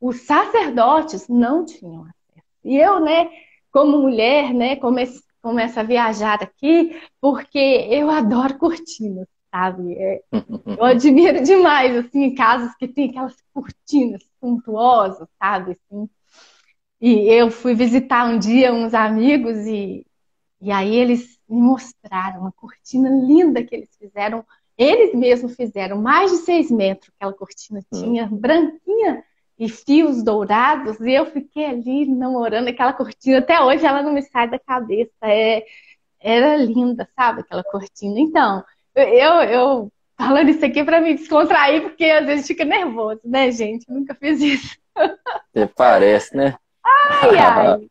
[0.00, 2.46] os sacerdotes não tinham acesso.
[2.64, 3.30] E eu, né,
[3.70, 5.22] como mulher, né, começo
[5.78, 9.94] a viajar aqui, porque eu adoro cortinas, sabe?
[9.94, 10.22] É,
[10.78, 15.72] eu admiro demais, assim, casas que tem aquelas cortinas suntuosas, sabe?
[15.72, 16.08] Assim.
[17.00, 20.06] E eu fui visitar um dia uns amigos e,
[20.60, 24.44] e aí eles me mostraram uma cortina linda que eles fizeram.
[24.76, 28.00] Eles mesmos fizeram mais de seis metros aquela cortina hum.
[28.00, 29.24] tinha, branquinha
[29.58, 33.38] e fios dourados, e eu fiquei ali namorando aquela cortina.
[33.38, 35.12] Até hoje ela não me sai da cabeça.
[35.22, 35.66] É,
[36.18, 38.18] era linda, sabe, aquela cortina.
[38.18, 38.64] Então,
[39.00, 43.88] eu, eu falando isso aqui para me descontrair, porque às vezes fica nervoso, né, gente?
[43.88, 44.78] Eu nunca fiz isso.
[44.94, 46.56] Até parece, né?
[46.84, 47.90] Ai, ai.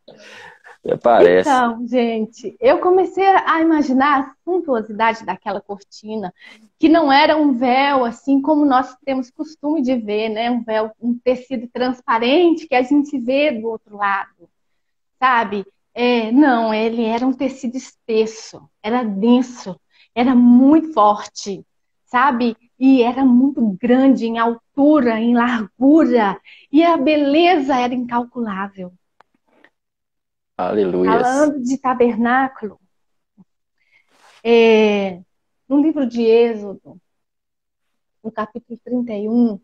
[1.02, 1.48] Parece.
[1.48, 6.32] Então, gente, eu comecei a imaginar a suntuosidade daquela cortina,
[6.78, 10.50] que não era um véu assim como nós temos costume de ver, né?
[10.50, 14.48] Um véu, um tecido transparente que a gente vê do outro lado,
[15.18, 15.66] sabe?
[15.92, 19.78] É, não, ele era um tecido espesso, era denso,
[20.14, 21.64] era muito forte,
[22.04, 22.56] sabe?
[22.78, 26.40] E era muito grande em altura, em largura,
[26.72, 28.92] e a beleza era incalculável.
[30.56, 31.10] Aleluia.
[31.10, 32.78] Falando de tabernáculo,
[34.42, 35.20] é,
[35.68, 37.00] no livro de Êxodo,
[38.22, 39.60] no capítulo 31,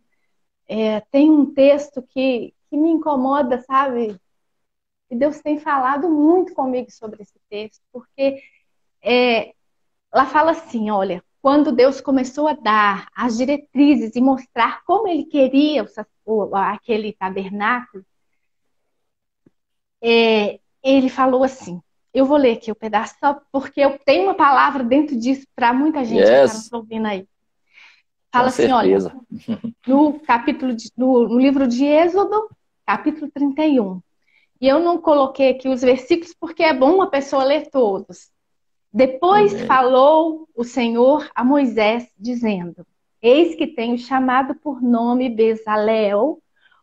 [0.68, 4.18] é, tem um texto que, que me incomoda, sabe?
[5.10, 8.42] E Deus tem falado muito comigo sobre esse texto, porque
[9.02, 9.54] é,
[10.12, 15.24] lá fala assim: olha, quando Deus começou a dar as diretrizes e mostrar como ele
[15.24, 15.86] queria
[16.24, 18.04] o, aquele tabernáculo,
[20.02, 21.80] é, ele falou assim.
[22.12, 25.74] Eu vou ler aqui o pedaço só porque eu tenho uma palavra dentro disso para
[25.74, 26.28] muita gente yes.
[26.28, 27.28] que está nos ouvindo aí.
[28.32, 29.12] Fala Com assim, certeza.
[29.48, 32.48] olha, no capítulo de, no, no livro de Êxodo,
[32.86, 34.00] capítulo 31.
[34.60, 38.30] E eu não coloquei aqui os versículos porque é bom uma pessoa ler todos.
[38.92, 39.66] Depois Amém.
[39.66, 42.86] falou o Senhor a Moisés, dizendo:
[43.20, 46.42] Eis que tenho chamado por nome Bezalel,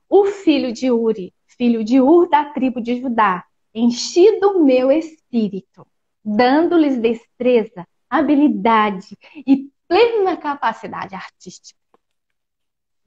[0.09, 5.87] o filho de Uri, filho de Ur da tribo de Judá, enchido o meu espírito,
[6.23, 11.79] dando-lhes destreza, habilidade e plena capacidade artística.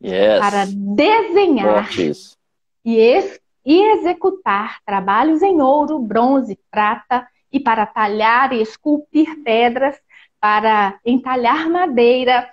[0.03, 0.41] Yes.
[0.41, 1.89] Para desenhar
[2.85, 9.99] e, e executar trabalhos em ouro, bronze, prata, e para talhar e esculpir pedras,
[10.39, 12.51] para entalhar madeira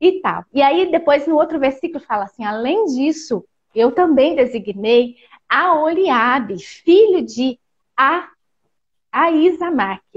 [0.00, 0.44] e tal.
[0.52, 5.16] E aí, depois, no outro versículo, fala assim: além disso, eu também designei
[5.48, 7.58] a Oliabe, filho de
[7.96, 8.28] a,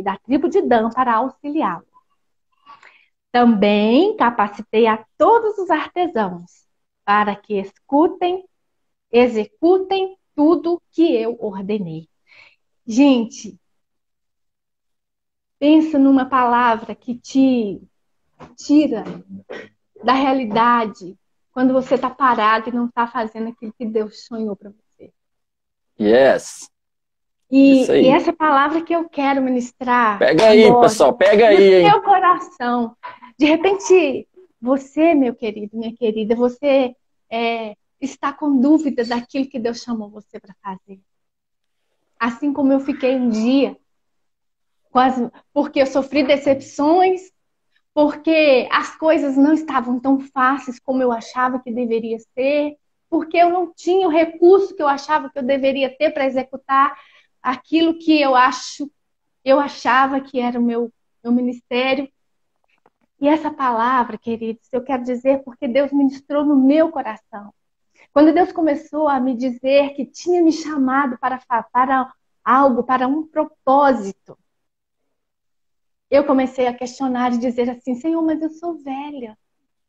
[0.04, 1.86] da tribo de Dan, para auxiliá-lo.
[3.32, 6.68] Também capacitei a todos os artesãos
[7.04, 8.46] para que escutem,
[9.12, 12.08] executem tudo que eu ordenei.
[12.86, 13.60] Gente,
[15.60, 17.82] pensa numa palavra que te
[18.56, 19.04] tira
[20.04, 21.18] da realidade
[21.52, 25.12] quando você está parado e não está fazendo aquilo que Deus sonhou para você.
[26.00, 26.70] Yes.
[27.50, 30.20] E, e, essa palavra que eu quero ministrar.
[30.20, 31.84] Pega aí, agora, pessoal, pega aí.
[31.84, 32.96] No seu coração.
[33.40, 34.28] De repente,
[34.62, 36.94] você, meu querido, minha querida, você
[37.30, 41.00] é, está com dúvida daquilo que Deus chamou você para fazer.
[42.20, 43.78] Assim como eu fiquei um dia,
[44.98, 47.32] quase porque eu sofri decepções,
[47.94, 52.76] porque as coisas não estavam tão fáceis como eu achava que deveria ser,
[53.08, 56.98] porque eu não tinha o recurso que eu achava que eu deveria ter para executar
[57.44, 58.90] aquilo que eu acho,
[59.46, 60.92] eu achava que era o meu,
[61.24, 62.10] meu ministério.
[63.22, 67.54] E essa palavra, queridos, eu quero dizer porque Deus ministrou no meu coração.
[68.12, 71.40] Quando Deus começou a me dizer que tinha me chamado para,
[71.72, 72.12] para
[72.44, 74.36] algo, para um propósito,
[76.10, 79.38] eu comecei a questionar e dizer assim: Senhor, mas eu sou velha.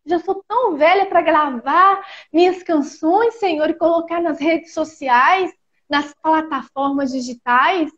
[0.04, 5.52] Já sou tão velha para gravar minhas canções, Senhor, e colocar nas redes sociais
[5.88, 7.90] nas plataformas digitais.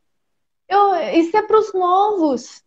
[0.68, 2.62] Eu, isso é para os novos.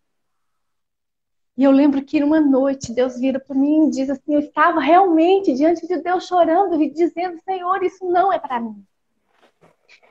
[1.55, 4.79] E eu lembro que uma noite Deus vira para mim e diz assim: eu estava
[4.79, 8.83] realmente diante de Deus chorando e dizendo: Senhor, isso não é para mim.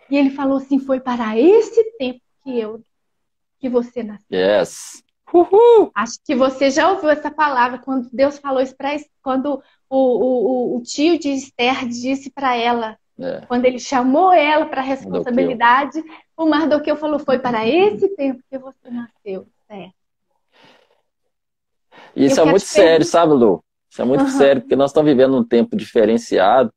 [0.09, 2.83] E ele falou assim: foi para esse tempo que eu
[3.59, 4.27] que você nasceu.
[4.31, 5.05] Yes.
[5.33, 5.91] Uhul.
[5.95, 10.77] Acho que você já ouviu essa palavra quando Deus falou isso para quando o, o,
[10.77, 13.43] o, tio de Esther disse para ela é.
[13.47, 16.03] Quando ele chamou ela para a responsabilidade,
[16.37, 19.47] o Mardoqueu falou: Foi para esse tempo que você nasceu.
[19.69, 19.91] É.
[22.17, 23.63] Isso Eu é muito sério, sabe, Lu?
[23.91, 24.31] Isso é muito uhum.
[24.31, 26.73] sério, porque nós estamos vivendo um tempo diferenciado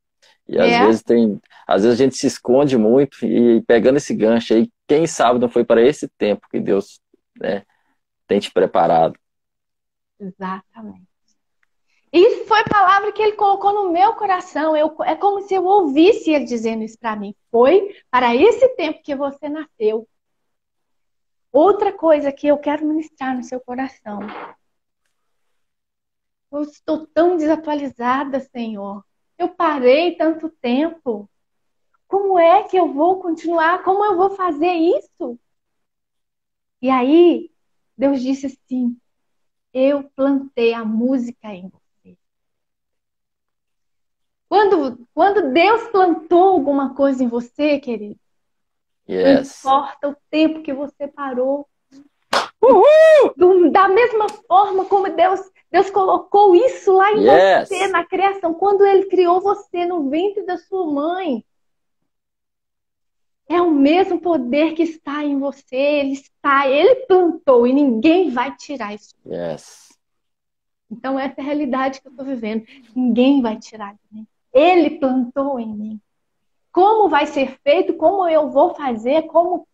[0.46, 0.86] e às é.
[0.86, 1.40] vezes tem.
[1.66, 5.48] Às vezes a gente se esconde muito e pegando esse gancho aí, quem sabe não
[5.48, 7.00] foi para esse tempo que Deus
[7.40, 7.62] né,
[8.26, 9.18] tem te preparado.
[10.18, 11.06] Exatamente.
[12.12, 14.76] Isso foi a palavra que ele colocou no meu coração.
[14.76, 17.34] Eu, é como se eu ouvisse ele dizendo isso para mim.
[17.50, 20.08] Foi para esse tempo que você nasceu.
[21.52, 24.20] Outra coisa que eu quero ministrar no seu coração.
[26.50, 29.04] Eu estou tão desatualizada, Senhor.
[29.36, 31.28] Eu parei tanto tempo.
[32.08, 33.82] Como é que eu vou continuar?
[33.82, 35.38] Como eu vou fazer isso?
[36.80, 37.50] E aí,
[37.96, 38.96] Deus disse assim:
[39.72, 42.16] Eu plantei a música em você.
[44.48, 48.18] Quando, quando Deus plantou alguma coisa em você, querido,
[49.08, 49.62] yes.
[49.64, 51.68] não importa o tempo que você parou.
[52.62, 53.70] Uhul!
[53.70, 57.68] Da mesma forma como Deus, Deus colocou isso lá em yes.
[57.68, 61.44] você, na criação, quando Ele criou você no ventre da sua mãe.
[63.48, 68.54] É o mesmo poder que está em você, ele está, ele plantou e ninguém vai
[68.56, 69.14] tirar isso.
[69.24, 69.96] Yes.
[70.90, 72.64] Então essa é a realidade que eu estou vivendo.
[72.94, 74.26] Ninguém vai tirar de mim.
[74.52, 76.00] Ele plantou em mim.
[76.72, 77.94] Como vai ser feito?
[77.94, 79.22] Como eu vou fazer?
[79.22, 79.66] Como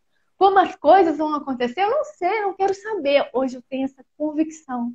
[0.42, 1.82] como as coisas vão acontecer?
[1.82, 3.30] Eu não sei, não quero saber.
[3.32, 4.92] Hoje eu tenho essa convicção.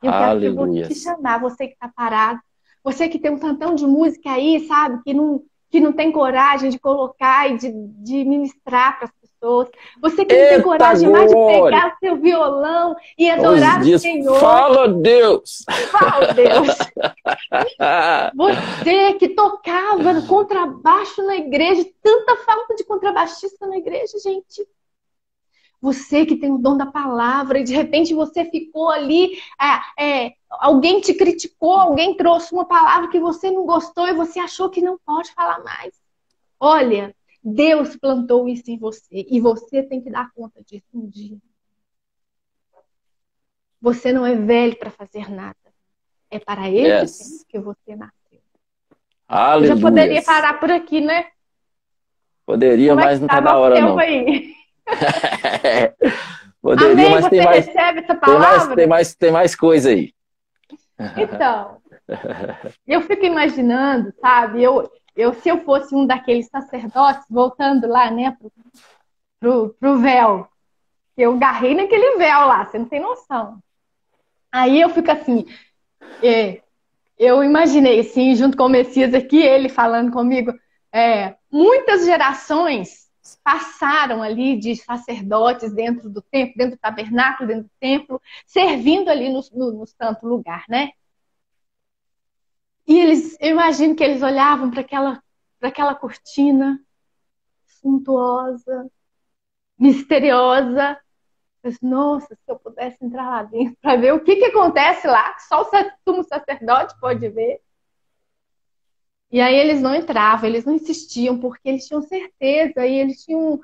[0.00, 0.82] Eu Aleluia.
[0.82, 2.40] quero te chamar, você que está parado,
[2.84, 6.70] você que tem um tantão de música aí, sabe, que não que não tem coragem
[6.70, 9.68] de colocar e de, de ministrar para as pessoas.
[10.00, 14.40] Você que não tem coragem mais de pegar seu violão e adorar o Senhor.
[14.40, 15.64] Fala Deus!
[15.90, 16.68] Fala Deus!
[18.34, 24.66] Você que tocava contrabaixo na igreja, tanta falta de contrabaixista na igreja, gente.
[25.80, 30.32] Você que tem o dom da palavra e de repente você ficou ali, é, é,
[30.50, 34.82] alguém te criticou, alguém trouxe uma palavra que você não gostou e você achou que
[34.82, 35.94] não pode falar mais.
[36.58, 41.38] Olha, Deus plantou isso em você e você tem que dar conta disso um dia.
[43.80, 45.56] Você não é velho para fazer nada.
[46.30, 47.44] É para esse yes.
[47.48, 48.40] que você nasceu.
[49.28, 49.70] Aleluia.
[49.70, 51.28] Eu já poderia parar por aqui, né?
[52.44, 53.98] Poderia, é mas não está na hora não.
[53.98, 54.57] Aí?
[56.60, 57.10] Poderia, Amém?
[57.10, 58.48] mas Você tem mais, recebe essa palavra?
[58.48, 60.12] Tem mais, tem mais, tem mais coisa aí.
[61.16, 61.78] Então,
[62.86, 64.62] eu fico imaginando, sabe?
[64.62, 68.52] Eu, eu, se eu fosse um daqueles sacerdotes, voltando lá, né, pro,
[69.38, 70.48] pro, pro véu,
[71.16, 73.58] eu garrei naquele véu lá, você não tem noção.
[74.50, 75.46] Aí eu fico assim,
[76.22, 76.60] é,
[77.18, 80.52] eu imaginei, assim, junto com o Messias aqui, ele falando comigo,
[80.92, 83.07] é, muitas gerações
[83.48, 89.30] passaram ali de sacerdotes dentro do templo, dentro do tabernáculo, dentro do templo, servindo ali
[89.30, 90.90] no, no, no santo lugar, né?
[92.86, 95.22] E eles, eu imagino que eles olhavam para aquela,
[95.62, 96.78] aquela cortina
[97.64, 98.90] suntuosa,
[99.78, 101.00] misteriosa.
[101.62, 105.32] Mas, Nossa, se eu pudesse entrar lá dentro para ver o que, que acontece lá,
[105.32, 105.70] que só o
[106.06, 107.62] sumo sacerdote pode ver.
[109.30, 113.60] E aí eles não entravam, eles não insistiam, porque eles tinham certeza e eles tinham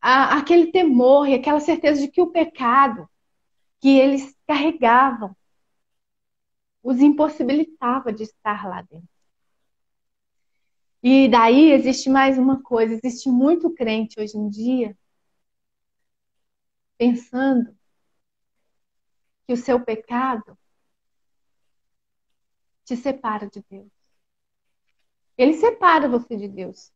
[0.00, 3.08] a, aquele temor e aquela certeza de que o pecado
[3.80, 5.36] que eles carregavam
[6.82, 9.08] os impossibilitava de estar lá dentro.
[11.02, 14.96] E daí existe mais uma coisa: existe muito crente hoje em dia
[16.98, 17.74] pensando
[19.46, 20.58] que o seu pecado
[22.84, 23.93] te separa de Deus.
[25.36, 26.92] Ele separa você de Deus.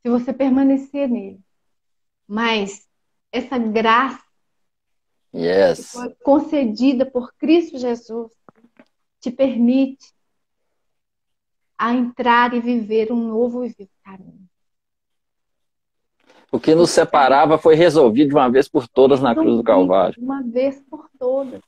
[0.00, 1.40] Se você permanecer nele.
[2.26, 2.86] Mas
[3.30, 4.22] essa graça
[5.34, 5.92] yes.
[5.92, 8.30] foi concedida por Cristo Jesus
[9.20, 10.12] te permite
[11.78, 13.60] a entrar e viver um novo
[14.04, 14.48] caminho.
[16.50, 20.14] O que nos separava foi resolvido de uma vez por todas na cruz do Calvário.
[20.14, 21.62] De uma vez por todas.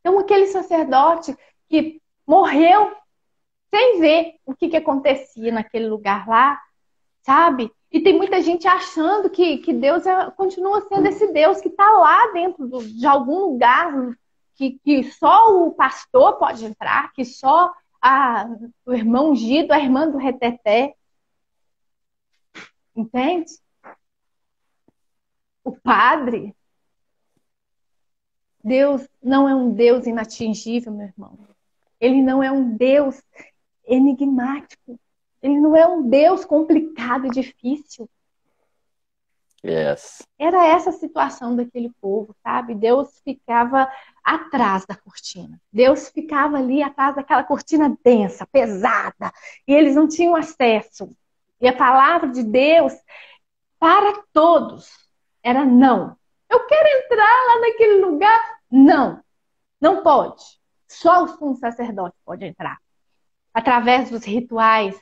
[0.00, 1.36] Então, aquele sacerdote
[1.68, 2.92] que morreu
[3.72, 6.60] sem ver o que, que acontecia naquele lugar lá,
[7.22, 7.72] sabe?
[7.90, 11.90] E tem muita gente achando que, que Deus é, continua sendo esse Deus que está
[11.92, 13.90] lá dentro do, de algum lugar,
[14.54, 18.46] que, que só o pastor pode entrar, que só a,
[18.84, 20.94] o irmão ungido, a irmã do reteté.
[22.94, 23.52] Entende?
[25.64, 26.54] O padre.
[28.62, 31.38] Deus não é um Deus inatingível, meu irmão.
[31.98, 33.22] Ele não é um Deus
[33.94, 34.98] enigmático.
[35.42, 38.08] Ele não é um Deus complicado e difícil.
[39.64, 40.26] Yes.
[40.38, 42.74] Era essa a situação daquele povo, sabe?
[42.74, 43.88] Deus ficava
[44.24, 45.60] atrás da cortina.
[45.72, 49.32] Deus ficava ali atrás daquela cortina densa, pesada,
[49.66, 51.10] e eles não tinham acesso.
[51.60, 52.92] E a palavra de Deus
[53.78, 54.90] para todos
[55.44, 56.16] era não.
[56.50, 58.58] Eu quero entrar lá naquele lugar.
[58.68, 59.22] Não,
[59.80, 60.42] não pode.
[60.88, 62.81] Só o sumo sacerdote pode entrar.
[63.52, 64.98] Através dos rituais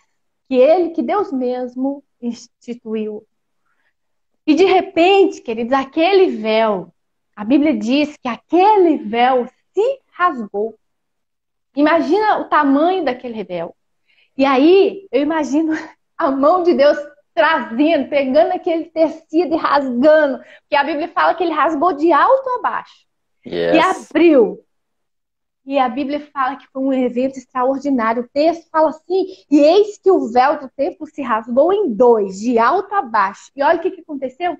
[0.48, 3.24] que ele, que Deus mesmo instituiu.
[4.46, 6.92] E de repente, queridos, aquele véu,
[7.36, 10.76] a Bíblia diz que aquele véu se rasgou.
[11.76, 13.76] Imagina o tamanho daquele véu.
[14.36, 15.72] E aí, eu imagino
[16.18, 16.98] a mão de Deus
[17.34, 20.38] trazendo, pegando aquele tecido e rasgando.
[20.62, 23.06] Porque a Bíblia fala que ele rasgou de alto a baixo.
[23.46, 23.76] Yes.
[23.76, 24.64] E abriu.
[25.70, 28.24] E a Bíblia fala que foi um evento extraordinário.
[28.24, 32.40] O texto fala assim: e eis que o véu do templo se rasgou em dois,
[32.40, 33.52] de alto a baixo.
[33.54, 34.58] E olha o que, que aconteceu: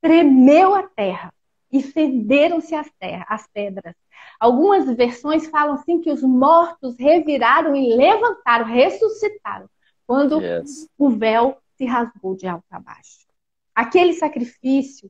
[0.00, 1.32] tremeu a terra
[1.70, 2.90] e fenderam-se as,
[3.28, 3.94] as pedras.
[4.40, 9.70] Algumas versões falam assim que os mortos reviraram e levantaram, ressuscitaram,
[10.08, 10.88] quando yes.
[10.98, 13.28] o véu se rasgou de alto a baixo.
[13.72, 15.08] Aquele sacrifício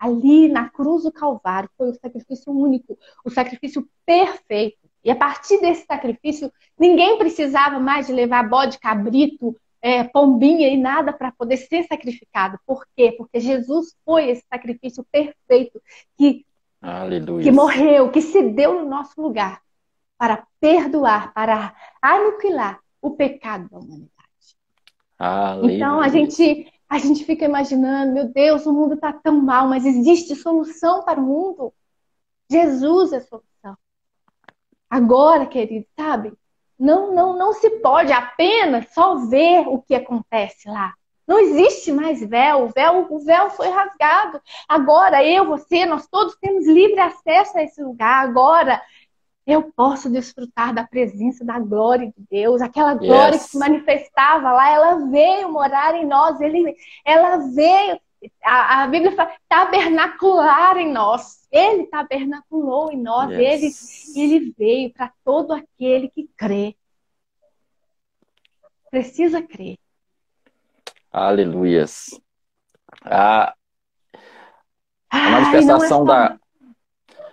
[0.00, 4.78] ali na cruz do Calvário foi o sacrifício único, o sacrifício perfeito.
[5.04, 10.76] E a partir desse sacrifício, ninguém precisava mais de levar bode, cabrito, é, pombinha e
[10.76, 12.58] nada para poder ser sacrificado.
[12.66, 13.12] Por quê?
[13.16, 15.80] Porque Jesus foi esse sacrifício perfeito
[16.16, 16.44] que,
[17.42, 19.60] que morreu, que se deu no nosso lugar
[20.18, 24.10] para perdoar, para aniquilar o pecado da humanidade.
[25.18, 25.76] Aleluia.
[25.76, 29.86] Então a gente a gente fica imaginando, meu Deus, o mundo está tão mal, mas
[29.86, 31.72] existe solução para o mundo.
[32.50, 33.76] Jesus é a solução.
[34.90, 36.32] Agora, querido, sabe?
[36.76, 40.92] Não, não, não se pode apenas só ver o que acontece lá.
[41.28, 42.64] Não existe mais véu.
[42.64, 44.42] O véu, o véu foi rasgado.
[44.68, 48.24] Agora eu, você, nós todos temos livre acesso a esse lugar.
[48.24, 48.82] Agora
[49.52, 53.44] eu posso desfrutar da presença da glória de Deus, aquela glória yes.
[53.44, 58.00] que se manifestava lá, ela veio morar em nós, ele, ela veio,
[58.44, 61.48] a, a Bíblia fala, tabernacular em nós.
[61.50, 64.14] Ele tabernaculou em nós, yes.
[64.14, 66.76] ele, ele veio para todo aquele que crê.
[68.90, 69.78] Precisa crer.
[71.12, 72.20] Aleluias.
[73.02, 73.54] A,
[75.08, 76.40] a manifestação Ai, é da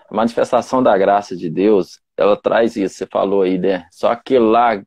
[0.09, 3.85] a manifestação da graça de Deus, ela traz isso, você falou aí, né?
[3.91, 4.81] Só que lá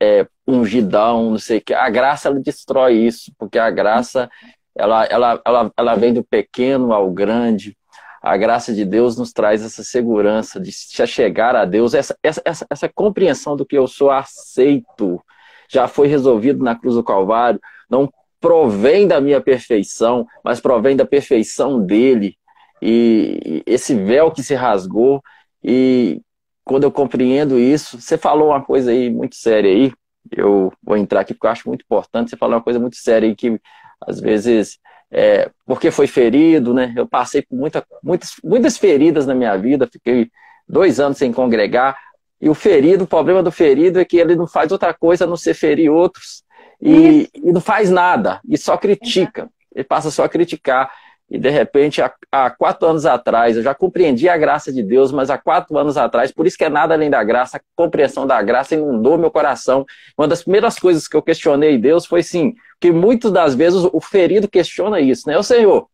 [0.00, 1.74] é ungidão, não sei o que.
[1.74, 4.30] A graça ela destrói isso, porque a graça
[4.74, 7.76] ela, ela, ela, ela vem do pequeno ao grande.
[8.22, 12.40] A graça de Deus nos traz essa segurança de se chegar a Deus, essa, essa,
[12.44, 15.20] essa, essa compreensão do que eu sou aceito,
[15.68, 17.60] já foi resolvido na cruz do Calvário,
[17.90, 18.08] não
[18.40, 22.36] provém da minha perfeição, mas provém da perfeição dele.
[22.80, 25.22] E esse véu que se rasgou,
[25.62, 26.20] e
[26.64, 29.92] quando eu compreendo isso, você falou uma coisa aí muito séria aí,
[30.30, 33.28] eu vou entrar aqui porque eu acho muito importante, você falou uma coisa muito séria
[33.28, 33.60] aí que
[34.06, 34.78] às vezes,
[35.10, 36.92] é, porque foi ferido, né?
[36.96, 40.30] Eu passei por muita, muitas, muitas feridas na minha vida, fiquei
[40.68, 41.96] dois anos sem congregar,
[42.40, 45.26] e o ferido, o problema do ferido é que ele não faz outra coisa a
[45.26, 46.42] não ser ferir outros,
[46.80, 50.90] e, e não faz nada, e só critica, ele passa só a criticar.
[51.32, 55.10] E de repente, há, há, quatro anos atrás, eu já compreendi a graça de Deus,
[55.10, 58.26] mas há quatro anos atrás, por isso que é nada além da graça, a compreensão
[58.26, 59.86] da graça inundou meu coração.
[60.18, 63.98] Uma das primeiras coisas que eu questionei Deus foi sim, que muitas das vezes o
[63.98, 65.38] ferido questiona isso, né?
[65.38, 65.88] O Senhor,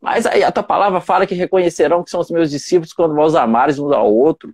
[0.00, 3.36] mas aí a tua palavra fala que reconhecerão que são os meus discípulos quando vós
[3.36, 4.52] amares uns ao outro,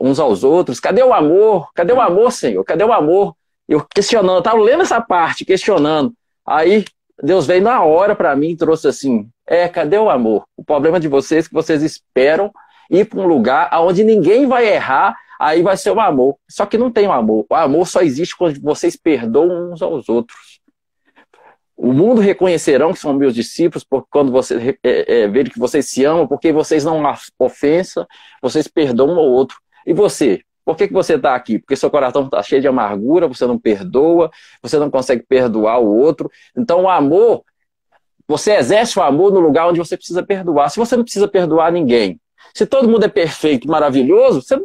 [0.00, 0.78] uns aos outros.
[0.78, 1.72] Cadê o amor?
[1.74, 2.62] Cadê o amor, Senhor?
[2.62, 3.34] Cadê o amor?
[3.68, 6.12] Eu questionando, eu estava lendo essa parte, questionando.
[6.46, 6.84] Aí
[7.20, 10.46] Deus veio na hora para mim e trouxe assim: é, cadê o amor?
[10.56, 12.52] O problema de vocês é que vocês esperam
[12.90, 16.36] ir para um lugar onde ninguém vai errar, aí vai ser o amor.
[16.48, 17.46] Só que não tem o amor.
[17.48, 20.60] O amor só existe quando vocês perdoam uns aos outros.
[21.76, 25.86] O mundo reconhecerão que são meus discípulos porque quando vocês é, é, verem que vocês
[25.90, 27.02] se amam, porque vocês não
[27.38, 28.06] ofensa,
[28.40, 29.58] vocês perdoam um ao outro.
[29.86, 30.40] E você?
[30.64, 31.58] Por que, que você está aqui?
[31.58, 34.30] Porque seu coração está cheio de amargura, você não perdoa,
[34.62, 36.30] você não consegue perdoar o outro.
[36.56, 37.44] Então, o amor,
[38.26, 40.70] você exerce o amor no lugar onde você precisa perdoar.
[40.70, 42.20] Se você não precisa perdoar ninguém,
[42.54, 44.56] se todo mundo é perfeito, maravilhoso, você,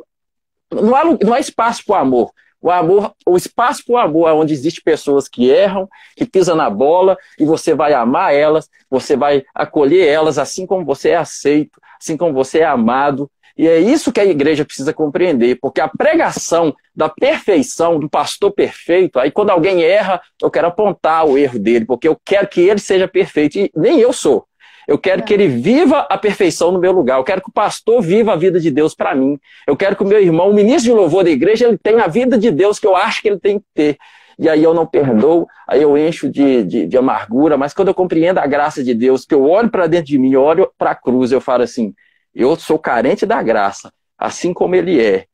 [0.71, 2.31] não, há, não há espaço para o amor.
[2.61, 6.55] O amor, o espaço para o amor é onde existem pessoas que erram, que pisam
[6.55, 11.15] na bola, e você vai amar elas, você vai acolher elas assim como você é
[11.15, 15.81] aceito, assim como você é amado, e é isso que a igreja precisa compreender, porque
[15.81, 21.37] a pregação da perfeição, do pastor perfeito, aí quando alguém erra, eu quero apontar o
[21.37, 24.45] erro dele, porque eu quero que ele seja perfeito, e nem eu sou.
[24.87, 27.17] Eu quero que ele viva a perfeição no meu lugar.
[27.17, 29.37] Eu quero que o pastor viva a vida de Deus para mim.
[29.67, 32.07] Eu quero que o meu irmão, o ministro de louvor da igreja, ele tenha a
[32.07, 33.97] vida de Deus que eu acho que ele tem que ter.
[34.39, 37.93] e aí eu não perdoo, aí eu encho de, de, de amargura, mas quando eu
[37.93, 40.91] compreendo a graça de Deus, que eu olho para dentro de mim, eu olho para
[40.91, 41.93] a cruz, eu falo assim,
[42.33, 45.25] eu sou carente da graça, assim como ele é,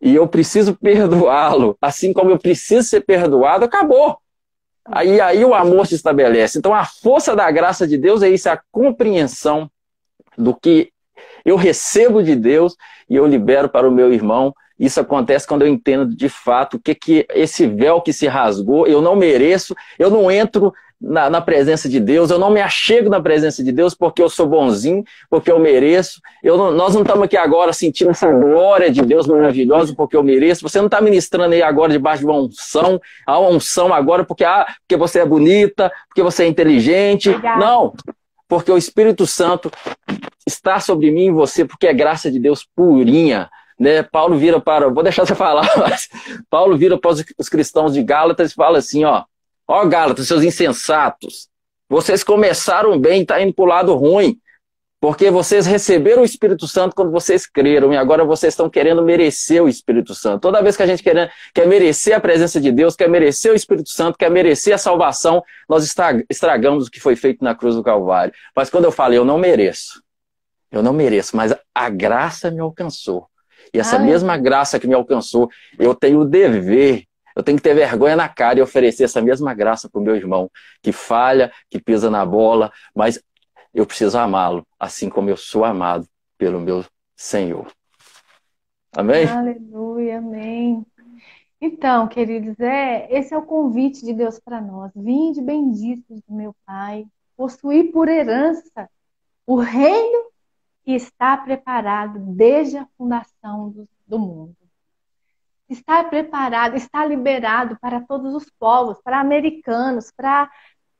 [0.00, 4.18] e eu preciso perdoá-lo, assim como eu preciso ser perdoado, acabou.
[4.84, 6.58] Aí, aí o amor se estabelece.
[6.58, 9.70] Então a força da graça de Deus é isso, é a compreensão
[10.36, 10.90] do que
[11.44, 12.74] eu recebo de Deus
[13.08, 14.54] e eu libero para o meu irmão.
[14.78, 18.86] Isso acontece quando eu entendo de fato o que, que esse véu que se rasgou,
[18.86, 23.08] eu não mereço, eu não entro na, na, presença de Deus, eu não me achego
[23.08, 26.20] na presença de Deus porque eu sou bonzinho, porque eu mereço.
[26.42, 30.22] Eu não, nós não estamos aqui agora sentindo essa glória de Deus maravilhosa porque eu
[30.22, 30.62] mereço.
[30.62, 34.44] Você não está ministrando aí agora debaixo de uma unção, a uma unção agora porque,
[34.44, 37.30] ah, porque você é bonita, porque você é inteligente.
[37.58, 37.94] Não,
[38.46, 39.70] porque o Espírito Santo
[40.46, 43.48] está sobre mim e você, porque é graça de Deus purinha.
[43.78, 44.02] Né?
[44.02, 46.10] Paulo vira para, vou deixar você falar, mas
[46.50, 49.24] Paulo vira para os cristãos de Gálatas e fala assim, ó,
[49.72, 51.48] Ó, Gálatas, seus insensatos,
[51.88, 54.36] vocês começaram bem e está indo para o lado ruim,
[55.00, 59.62] porque vocês receberam o Espírito Santo quando vocês creram, e agora vocês estão querendo merecer
[59.62, 60.40] o Espírito Santo.
[60.40, 63.54] Toda vez que a gente quer, quer merecer a presença de Deus, quer merecer o
[63.54, 65.84] Espírito Santo, quer merecer a salvação, nós
[66.28, 68.34] estragamos o que foi feito na cruz do Calvário.
[68.56, 70.02] Mas quando eu falo, eu não mereço,
[70.72, 73.28] eu não mereço, mas a graça me alcançou.
[73.72, 74.04] E essa Ai.
[74.04, 75.48] mesma graça que me alcançou,
[75.78, 77.04] eu tenho o dever
[77.34, 80.16] eu tenho que ter vergonha na cara e oferecer essa mesma graça para o meu
[80.16, 80.50] irmão,
[80.82, 83.22] que falha, que pisa na bola, mas
[83.72, 86.06] eu preciso amá-lo, assim como eu sou amado
[86.36, 86.84] pelo meu
[87.16, 87.70] Senhor.
[88.96, 89.26] Amém?
[89.28, 90.84] Aleluia, amém.
[91.60, 94.90] Então, queridos, é, esse é o convite de Deus para nós.
[94.96, 97.06] Vinde benditos do meu Pai,
[97.36, 98.88] possuir por herança
[99.46, 100.30] o reino
[100.82, 104.59] que está preparado desde a fundação do, do mundo
[105.70, 110.50] está preparado, está liberado para todos os povos, para americanos, para,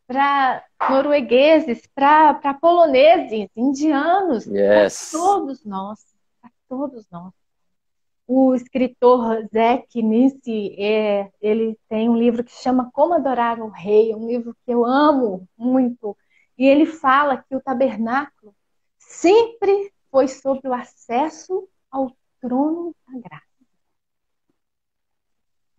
[0.07, 5.11] para noruegueses, para, poloneses, indianos, yes.
[5.11, 6.01] para todos nós,
[6.41, 7.33] para todos nós.
[8.27, 14.15] O escritor Zeke Nisi, é, ele tem um livro que chama Como Adorar o Rei,
[14.15, 16.17] um livro que eu amo muito,
[16.57, 18.55] e ele fala que o tabernáculo
[18.99, 23.50] sempre foi sobre o acesso ao trono da graça.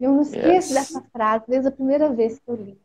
[0.02, 0.74] Eu não esqueço yes.
[0.74, 2.82] dessa frase desde a primeira vez que eu li.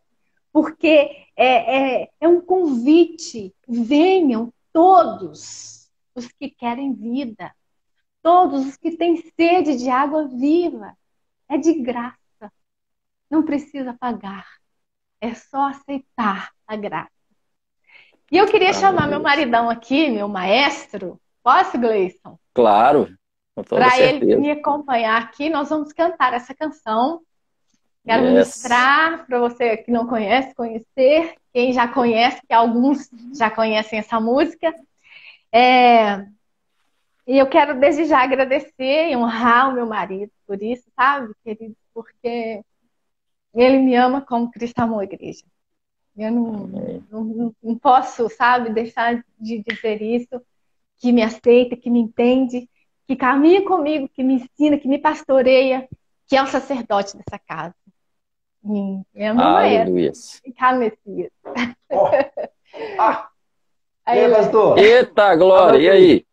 [0.53, 3.55] Porque é, é, é um convite.
[3.67, 7.55] Venham todos os que querem vida.
[8.23, 10.95] Todos os que têm sede de água viva.
[11.49, 12.17] É de graça.
[13.31, 14.47] Não precisa pagar.
[15.21, 17.11] É só aceitar a graça.
[18.31, 21.19] E eu queria ah, chamar meu maridão aqui, meu maestro.
[21.43, 22.39] Posso, Gleison?
[22.53, 23.17] Claro.
[23.64, 27.22] Para ele me acompanhar aqui, nós vamos cantar essa canção.
[28.04, 28.48] Quero yes.
[28.48, 31.34] mostrar para você que não conhece, conhecer.
[31.52, 34.74] Quem já conhece, que alguns já conhecem essa música.
[35.50, 36.26] É...
[37.26, 41.74] E eu quero desde já agradecer e honrar o meu marido por isso, sabe, querido?
[41.92, 42.62] Porque
[43.52, 45.42] ele me ama como Cristo amou a igreja.
[46.16, 46.66] Eu não,
[47.11, 50.40] não, não posso, sabe, deixar de dizer isso,
[50.98, 52.68] que me aceita, que me entende
[53.07, 55.88] que caminha comigo, que me ensina, que me pastoreia,
[56.26, 57.74] que é o sacerdote dessa casa.
[58.64, 60.12] E é uma Aleluia.
[60.78, 61.30] Messias.
[61.88, 62.11] Oh.
[62.98, 63.28] Ah.
[64.04, 64.76] Aí, e aí, pastor?
[64.76, 66.26] Eita, Glória, e aí?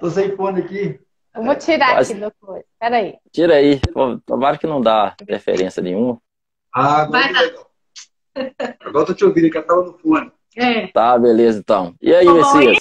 [0.00, 0.98] Tô sem fone aqui.
[1.34, 2.12] Eu vou tirar Quase...
[2.12, 2.64] aqui depois.
[2.80, 3.18] Peraí.
[3.30, 3.80] Tira aí.
[4.26, 6.18] Tomara que não dá interferência nenhuma.
[6.74, 7.54] Ah, agora,
[8.80, 10.32] agora tô te ouvindo, que eu tava no fone.
[10.56, 10.86] É.
[10.88, 11.94] Tá, beleza então.
[12.00, 12.78] E aí, Messias?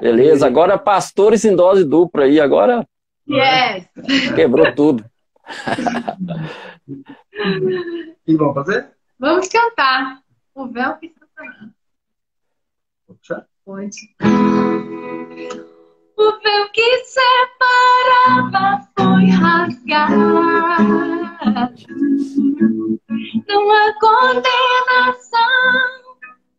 [0.00, 2.86] Beleza, agora pastores em dose dupla aí, agora
[3.28, 3.88] yes.
[4.34, 5.04] quebrou tudo.
[8.26, 8.90] E vamos fazer?
[9.18, 10.20] Vamos cantar.
[10.54, 11.24] O véu que está.
[13.64, 14.14] Pode.
[16.16, 20.14] O véu que separava foi rasgado.
[23.48, 25.38] Não há condenação,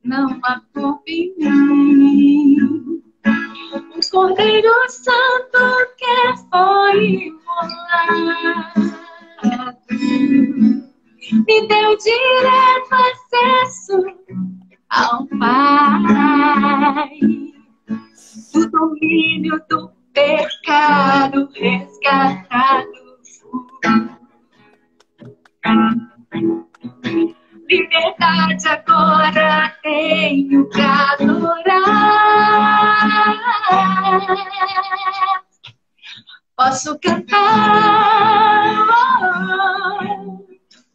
[0.04, 2.69] não há culpa em mim.
[3.72, 5.60] O Cordeiro Santo
[5.98, 8.90] que foi imolado
[11.48, 13.96] me deu direto acesso
[14.90, 17.20] ao Pai.
[18.54, 23.00] Do domínio do pecado resgatado.
[27.70, 31.70] Liberdade agora tenho que adorar.
[36.58, 37.60] Posso cantar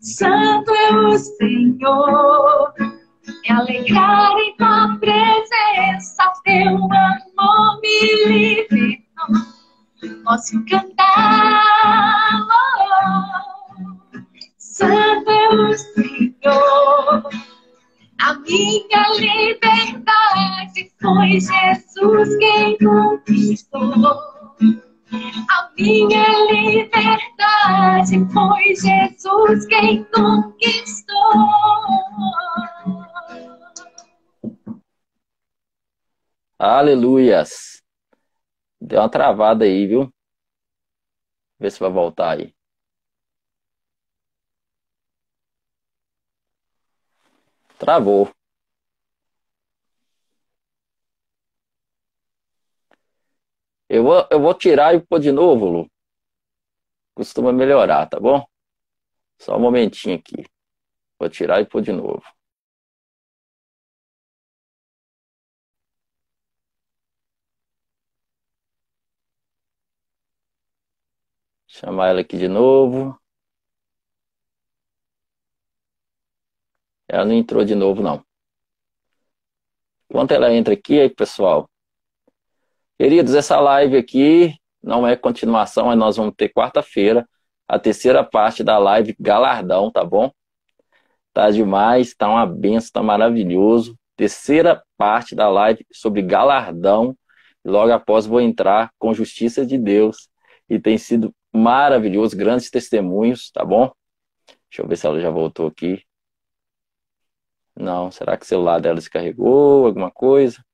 [0.04, 2.74] Santo é o Senhor.
[3.42, 9.02] Me alegrar em tua presença, teu amor me libertou.
[10.24, 11.62] Posso cantar,
[12.42, 13.53] oh,
[14.74, 17.30] Santo Senhor.
[18.20, 23.80] A minha liberdade foi Jesus quem conquistou.
[25.48, 31.14] A minha liberdade foi Jesus quem conquistou.
[36.58, 37.80] Aleluias.
[38.80, 40.12] Deu uma travada aí, viu?
[41.60, 42.53] Vê se vai voltar aí.
[47.84, 48.32] Travou.
[53.90, 55.90] Eu vou, eu vou tirar e pôr de novo, Lu.
[57.14, 58.42] Costuma melhorar, tá bom?
[59.38, 60.44] Só um momentinho aqui.
[61.18, 62.24] Vou tirar e pôr de novo.
[71.66, 73.18] Chamar ela aqui de novo.
[77.08, 78.24] Ela não entrou de novo, não.
[80.08, 81.68] Enquanto ela entra aqui, aí, pessoal,
[82.96, 87.28] Queridos, essa live aqui não é continuação, mas nós vamos ter quarta-feira
[87.66, 90.30] a terceira parte da live Galardão, tá bom?
[91.32, 93.98] Tá demais, tá uma benção, tá maravilhoso.
[94.16, 97.16] Terceira parte da live sobre galardão.
[97.64, 100.28] Logo após vou entrar com justiça de Deus.
[100.68, 103.90] E tem sido maravilhoso, grandes testemunhos, tá bom?
[104.70, 106.00] Deixa eu ver se ela já voltou aqui.
[107.76, 110.64] Não, será que o celular dela descarregou, alguma coisa?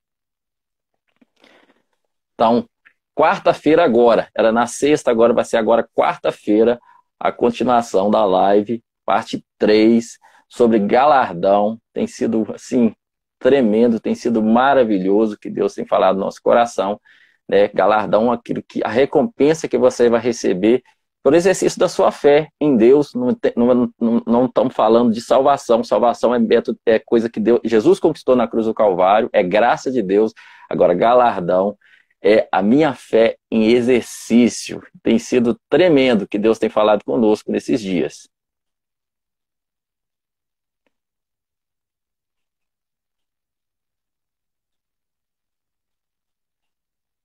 [2.33, 2.67] Então,
[3.15, 6.79] quarta-feira agora, era na sexta, agora vai ser agora quarta-feira,
[7.19, 10.17] a continuação da live, parte 3,
[10.49, 11.79] sobre galardão.
[11.93, 12.93] Tem sido, assim,
[13.39, 16.99] tremendo, tem sido maravilhoso que Deus tem falado no nosso coração.
[17.47, 17.67] Né?
[17.69, 20.83] Galardão, aquilo que a recompensa que você vai receber
[21.23, 23.13] por exercício da sua fé em Deus.
[23.13, 25.83] Não, não, não, não estamos falando de salvação.
[25.83, 29.91] Salvação é método, é coisa que Deus, Jesus conquistou na cruz do Calvário, é graça
[29.91, 30.33] de Deus.
[30.69, 31.77] Agora, galardão
[32.23, 34.81] é a minha fé em exercício.
[35.03, 38.27] Tem sido tremendo que Deus tem falado conosco nesses dias.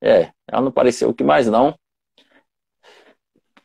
[0.01, 1.77] É, ela não apareceu que mais não.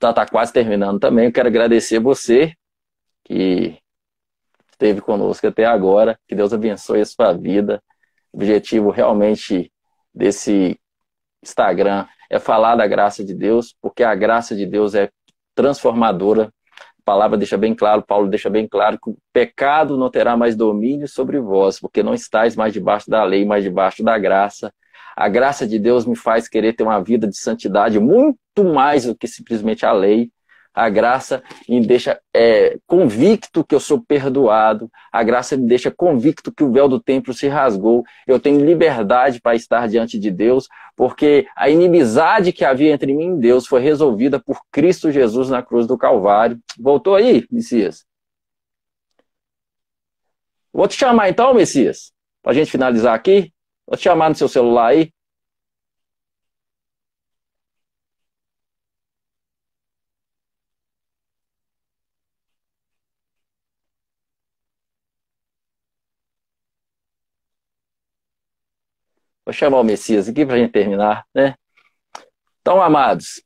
[0.01, 1.25] Tá, tá quase terminando também.
[1.25, 2.55] Eu quero agradecer você
[3.23, 3.77] que
[4.71, 6.19] esteve conosco até agora.
[6.27, 7.79] Que Deus abençoe a sua vida.
[8.33, 9.71] O objetivo realmente
[10.11, 10.75] desse
[11.43, 15.07] Instagram é falar da graça de Deus, porque a graça de Deus é
[15.53, 16.51] transformadora.
[16.97, 20.55] A palavra deixa bem claro, Paulo deixa bem claro que o pecado não terá mais
[20.55, 24.73] domínio sobre vós, porque não estáis mais debaixo da lei, mas debaixo da graça.
[25.15, 29.15] A graça de Deus me faz querer ter uma vida de santidade muito mais do
[29.15, 30.31] que simplesmente a lei.
[30.73, 34.89] A graça me deixa é, convicto que eu sou perdoado.
[35.11, 38.05] A graça me deixa convicto que o véu do templo se rasgou.
[38.25, 43.35] Eu tenho liberdade para estar diante de Deus, porque a inimizade que havia entre mim
[43.35, 46.57] e Deus foi resolvida por Cristo Jesus na cruz do Calvário.
[46.79, 48.05] Voltou aí, Messias?
[50.73, 53.51] Vou te chamar então, Messias, para a gente finalizar aqui.
[53.85, 55.11] Vou te chamar no seu celular aí.
[69.45, 71.55] Vou chamar o Messias aqui para a gente terminar, né?
[72.61, 73.43] Então, amados,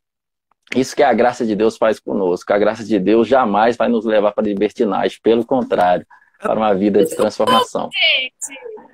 [0.76, 2.52] isso que a graça de Deus faz conosco.
[2.54, 6.06] A graça de Deus jamais vai nos levar para libertinagem, pelo contrário,
[6.40, 7.90] para uma vida de transformação.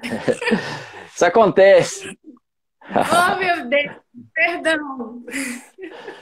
[1.14, 2.18] Isso acontece.
[2.90, 3.96] Oh, meu Deus,
[4.34, 5.24] perdão.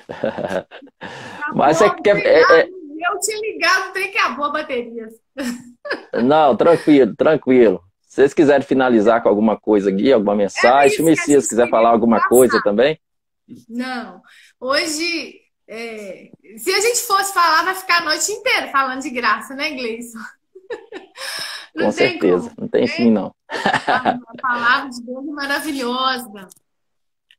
[1.55, 2.69] Mas é que é, é,
[3.09, 5.07] eu tinha ligado, tem que acabou a bateria.
[6.13, 7.81] Não, tranquilo, tranquilo.
[8.01, 11.69] Se vocês quiserem finalizar com alguma coisa aqui, alguma mensagem, é se o Messias quiser
[11.69, 12.29] falar alguma passar.
[12.29, 12.99] coisa também.
[13.67, 14.21] Não.
[14.59, 16.29] Hoje, é...
[16.57, 20.19] se a gente fosse falar, vai ficar a noite inteira falando de graça, né, Gleison?
[21.85, 22.87] Com certeza, como, não tem né?
[22.87, 23.33] fim, não.
[23.47, 26.47] A, a palavra de Deus é maravilhosa.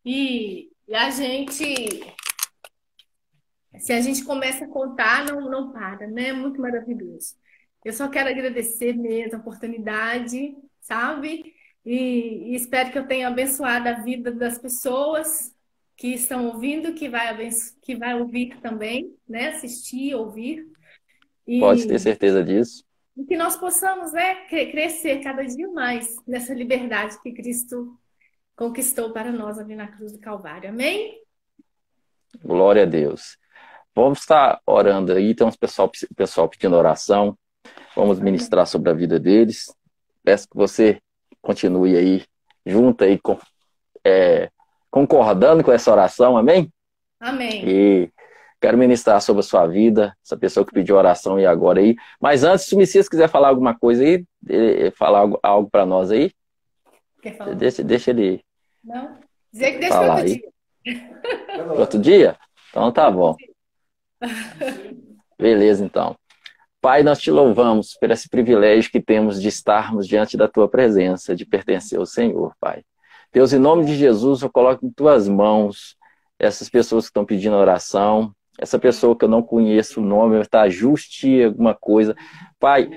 [0.04, 2.00] E, e a gente
[3.78, 6.28] se a gente começa a contar, não, não para, né?
[6.28, 7.34] É muito maravilhoso.
[7.84, 11.54] Eu só quero agradecer mesmo a oportunidade, sabe?
[11.84, 15.54] E, e, espero que eu tenha abençoado a vida das pessoas
[15.96, 19.48] que estão ouvindo, que vai, que vai ouvir também, né?
[19.48, 20.66] Assistir, ouvir.
[21.46, 21.60] E...
[21.60, 22.84] Pode ter certeza disso.
[23.20, 27.94] E que nós possamos né, crescer cada dia mais nessa liberdade que Cristo
[28.56, 30.70] conquistou para nós ali na cruz do Calvário.
[30.70, 31.20] Amém?
[32.42, 33.36] Glória a Deus.
[33.94, 37.36] Vamos estar orando aí, tem uns pessoal, pessoal pedindo oração.
[37.94, 39.66] Vamos ministrar sobre a vida deles.
[40.24, 40.98] Peço que você
[41.42, 42.24] continue aí,
[42.64, 43.38] junto aí, com,
[44.02, 44.50] é,
[44.90, 46.72] concordando com essa oração, amém?
[47.20, 47.68] Amém.
[47.68, 48.12] E
[48.60, 51.96] quero ministrar sobre a sua vida, essa pessoa que pediu oração e agora aí.
[52.20, 54.24] Mas antes, se o Messias quiser falar alguma coisa aí,
[54.96, 56.30] falar algo, algo para nós aí,
[57.20, 57.54] Quer falar?
[57.54, 58.42] Deixa, deixa ele.
[58.82, 59.18] Não?
[59.52, 60.42] Dizer que deixa para outro aí.
[60.84, 61.72] dia.
[61.78, 62.36] outro dia?
[62.70, 63.36] Então tá bom.
[65.38, 66.16] Beleza, então.
[66.80, 71.36] Pai, nós te louvamos por esse privilégio que temos de estarmos diante da tua presença,
[71.36, 72.82] de pertencer ao Senhor, Pai.
[73.32, 75.96] Deus, em nome de Jesus, eu coloco em tuas mãos
[76.38, 80.62] essas pessoas que estão pedindo oração, essa pessoa que eu não conheço o nome, está
[80.62, 82.14] ajuste alguma coisa.
[82.58, 82.88] Pai,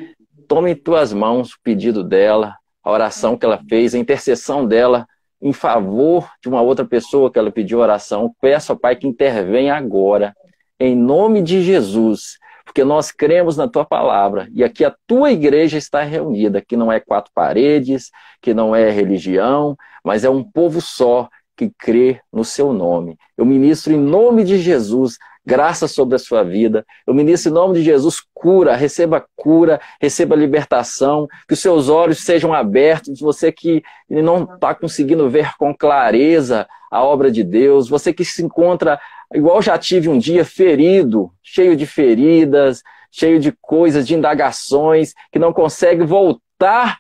[0.48, 5.08] tome em tuas mãos o pedido dela, a oração que ela fez, a intercessão dela
[5.42, 8.34] em favor de uma outra pessoa que ela pediu oração.
[8.42, 10.36] Peço ao Pai que intervenha agora,
[10.80, 15.78] em nome de Jesus porque nós cremos na tua palavra e aqui a tua igreja
[15.78, 18.10] está reunida, que não é quatro paredes,
[18.42, 23.18] que não é religião, mas é um povo só que crê no seu nome.
[23.38, 26.86] Eu ministro em nome de Jesus graça sobre a sua vida.
[27.06, 32.20] Eu ministro em nome de Jesus cura, receba cura, receba libertação, que os seus olhos
[32.24, 38.14] sejam abertos, você que não está conseguindo ver com clareza a obra de Deus, você
[38.14, 39.00] que se encontra
[39.34, 45.40] igual já tive um dia ferido, cheio de feridas, cheio de coisas, de indagações, que
[45.40, 47.00] não consegue voltar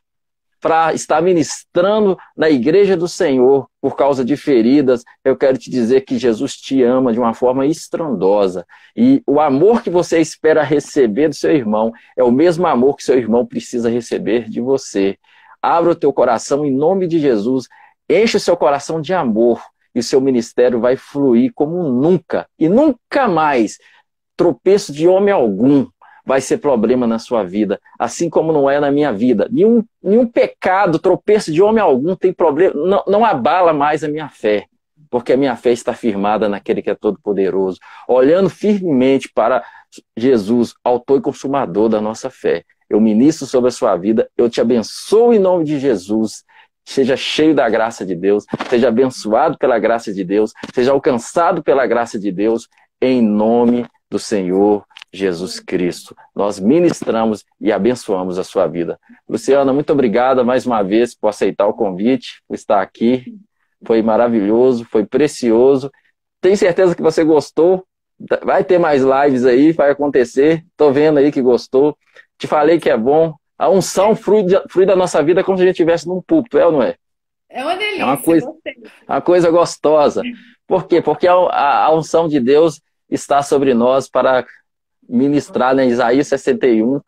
[0.63, 6.05] para estar ministrando na igreja do Senhor por causa de feridas, eu quero te dizer
[6.05, 8.65] que Jesus te ama de uma forma estrondosa.
[8.95, 13.03] E o amor que você espera receber do seu irmão é o mesmo amor que
[13.03, 15.17] seu irmão precisa receber de você.
[15.61, 17.67] Abra o teu coração em nome de Jesus,
[18.09, 19.61] enche o seu coração de amor
[19.93, 22.47] e o seu ministério vai fluir como nunca.
[22.57, 23.79] E nunca mais
[24.37, 25.87] tropeço de homem algum
[26.25, 29.47] vai ser problema na sua vida, assim como não é na minha vida.
[29.51, 34.29] Nenhum, nenhum pecado, tropeço de homem algum tem problema, não, não abala mais a minha
[34.29, 34.65] fé,
[35.09, 39.63] porque a minha fé está firmada naquele que é todo-poderoso, olhando firmemente para
[40.15, 42.63] Jesus, autor e consumador da nossa fé.
[42.89, 46.43] Eu ministro sobre a sua vida, eu te abençoo em nome de Jesus
[46.85, 51.87] seja cheio da graça de Deus, seja abençoado pela graça de Deus, seja alcançado pela
[51.87, 52.67] graça de Deus,
[53.01, 56.15] em nome do Senhor Jesus Cristo.
[56.35, 58.99] Nós ministramos e abençoamos a sua vida.
[59.29, 63.35] Luciana, muito obrigada mais uma vez por aceitar o convite, por estar aqui.
[63.85, 65.91] Foi maravilhoso, foi precioso.
[66.41, 67.85] Tenho certeza que você gostou.
[68.43, 70.65] Vai ter mais lives aí, vai acontecer.
[70.71, 71.95] Estou vendo aí que gostou.
[72.37, 73.35] Te falei que é bom.
[73.57, 76.65] A unção flui, flui da nossa vida como se a gente estivesse num púlpito, é
[76.65, 76.95] ou não é?
[77.49, 78.01] É uma delícia.
[78.01, 78.53] É uma coisa,
[79.07, 80.23] uma coisa gostosa.
[80.67, 81.01] Por quê?
[81.01, 84.43] Porque a, a, a unção de Deus está sobre nós para
[85.07, 85.85] ministrar, né?
[85.85, 86.99] Isaías 61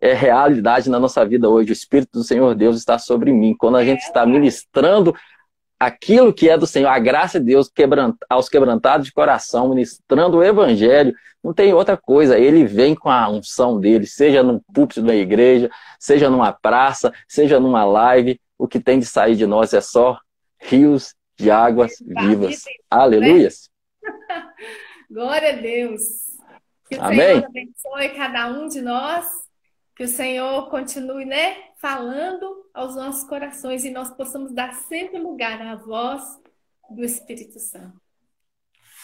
[0.00, 1.70] é realidade na nossa vida hoje.
[1.70, 3.54] O Espírito do Senhor Deus está sobre mim.
[3.56, 5.14] Quando a gente está ministrando
[5.78, 10.38] aquilo que é do Senhor, a graça de Deus quebrant, aos quebrantados de coração, ministrando
[10.38, 12.38] o Evangelho, não tem outra coisa.
[12.38, 17.58] Ele vem com a unção dele, seja no púlpito da igreja, seja numa praça, seja
[17.58, 18.40] numa live.
[18.58, 20.18] O que tem de sair de nós é só
[20.60, 22.64] rios de águas vivas.
[22.88, 23.68] Aleluias.
[25.10, 26.31] Glória a Deus.
[26.92, 27.18] Que o Amém.
[27.18, 29.26] Senhor abençoe cada um de nós.
[29.96, 35.60] Que o Senhor continue, né, falando aos nossos corações e nós possamos dar sempre lugar
[35.60, 36.22] à voz
[36.90, 38.00] do Espírito Santo.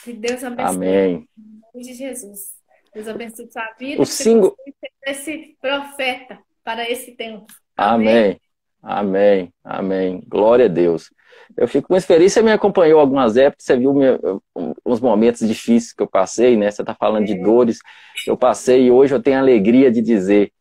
[0.02, 0.74] Que Deus abençoe.
[0.76, 1.28] Amém.
[1.36, 2.54] Em nome de Jesus.
[2.94, 4.00] Deus abençoe sua vida.
[4.00, 4.56] O single...
[5.04, 7.46] esse profeta para esse tempo.
[7.76, 8.40] Amém.
[8.82, 9.52] Amém.
[9.62, 10.22] Amém.
[10.26, 11.10] Glória a Deus.
[11.56, 12.32] Eu fico muito feliz.
[12.32, 13.94] Você me acompanhou algumas épocas, você viu
[14.84, 16.70] uns momentos difíceis que eu passei, né?
[16.70, 17.78] Você está falando de dores.
[18.26, 20.52] Eu passei e hoje eu tenho a alegria de dizer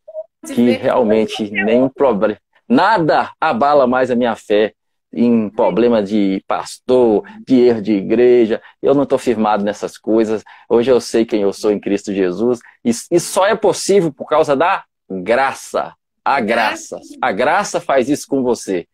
[0.46, 4.74] que realmente nenhum problema, nada abala mais a minha fé
[5.12, 8.62] em problema de pastor, de erro de igreja.
[8.82, 10.44] Eu não estou firmado nessas coisas.
[10.70, 12.60] Hoje eu sei quem eu sou em Cristo Jesus.
[12.84, 15.94] E, e só é possível por causa da graça.
[16.24, 17.00] A graça.
[17.22, 18.86] A graça faz isso com você.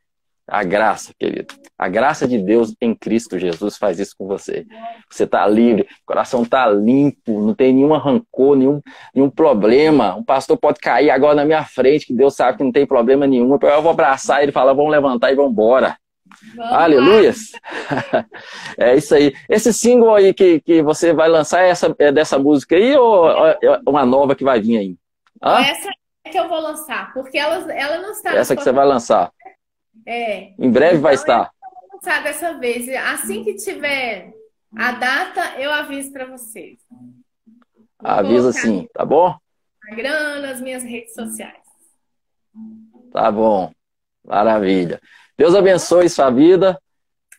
[0.48, 1.54] A graça, querido.
[1.78, 4.66] A graça de Deus em Cristo Jesus faz isso com você.
[5.10, 8.82] Você está livre, o coração está limpo, não tem nenhum rancor, nenhum,
[9.16, 10.16] nenhum problema.
[10.16, 13.26] Um pastor pode cair agora na minha frente, que Deus sabe que não tem problema
[13.26, 13.58] nenhum.
[13.62, 15.98] Eu vou abraçar ele e falar, vamos levantar e vamos embora.
[16.60, 17.32] Aleluia!
[18.78, 19.34] é isso aí.
[19.48, 23.30] Esse single aí que, que você vai lançar é, essa, é dessa música aí ou
[23.48, 24.98] é uma nova que vai vir aí?
[25.42, 25.62] Hã?
[25.62, 25.90] Essa
[26.26, 28.36] é que eu vou lançar, porque ela, ela não está.
[28.36, 29.32] Essa que você vai lançar.
[30.06, 30.54] É.
[30.58, 31.52] Em breve vai então, estar.
[31.62, 32.90] Eu vou lançar dessa vez.
[32.90, 34.34] Assim que tiver
[34.76, 36.80] a data, eu aviso para vocês.
[38.00, 39.36] Avisa sim, tá bom?
[39.84, 41.64] Instagram, nas minhas redes sociais.
[43.12, 43.72] Tá bom.
[44.26, 45.00] Maravilha.
[45.38, 46.80] Deus abençoe sua vida.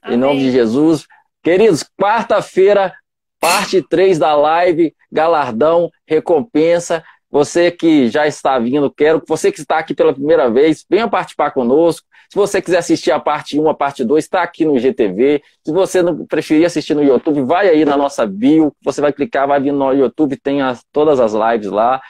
[0.03, 0.17] Amém.
[0.17, 1.07] Em nome de Jesus.
[1.43, 2.95] Queridos, quarta-feira,
[3.41, 7.05] parte 3 da live, galardão, recompensa.
[7.31, 9.23] Você que já está vindo, quero.
[9.27, 12.07] Você que está aqui pela primeira vez, venha participar conosco.
[12.35, 15.41] Se você quiser assistir a parte 1, a parte 2, está aqui no GTV.
[15.65, 18.75] Se você não preferir assistir no YouTube, vai aí na nossa bio.
[18.83, 22.03] Você vai clicar, vai vir no YouTube, tem as, todas as lives lá.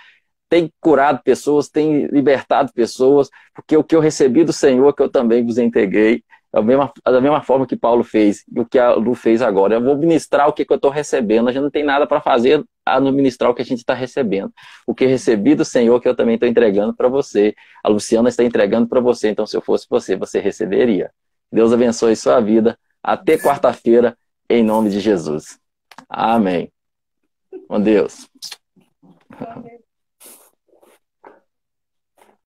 [0.49, 5.11] Tem curado pessoas, tem libertado pessoas, porque o que eu recebi do Senhor, que eu
[5.11, 8.95] também vos entreguei, da mesma, da mesma forma que Paulo fez e o que a
[8.95, 9.75] Lu fez agora.
[9.75, 11.51] Eu vou ministrar o que, que eu estou recebendo.
[11.51, 14.53] A gente não tem nada para fazer a ministrar o que a gente está recebendo.
[14.87, 17.55] O que recebi do Senhor, que eu também estou entregando para você.
[17.83, 19.31] A Luciana está entregando para você.
[19.31, 21.11] Então, se eu fosse você, você receberia.
[21.51, 22.79] Deus abençoe sua vida.
[23.03, 24.17] Até quarta-feira,
[24.49, 25.59] em nome de Jesus.
[26.09, 26.71] Amém.
[27.69, 28.29] Com Deus.
[29.39, 29.84] Amém.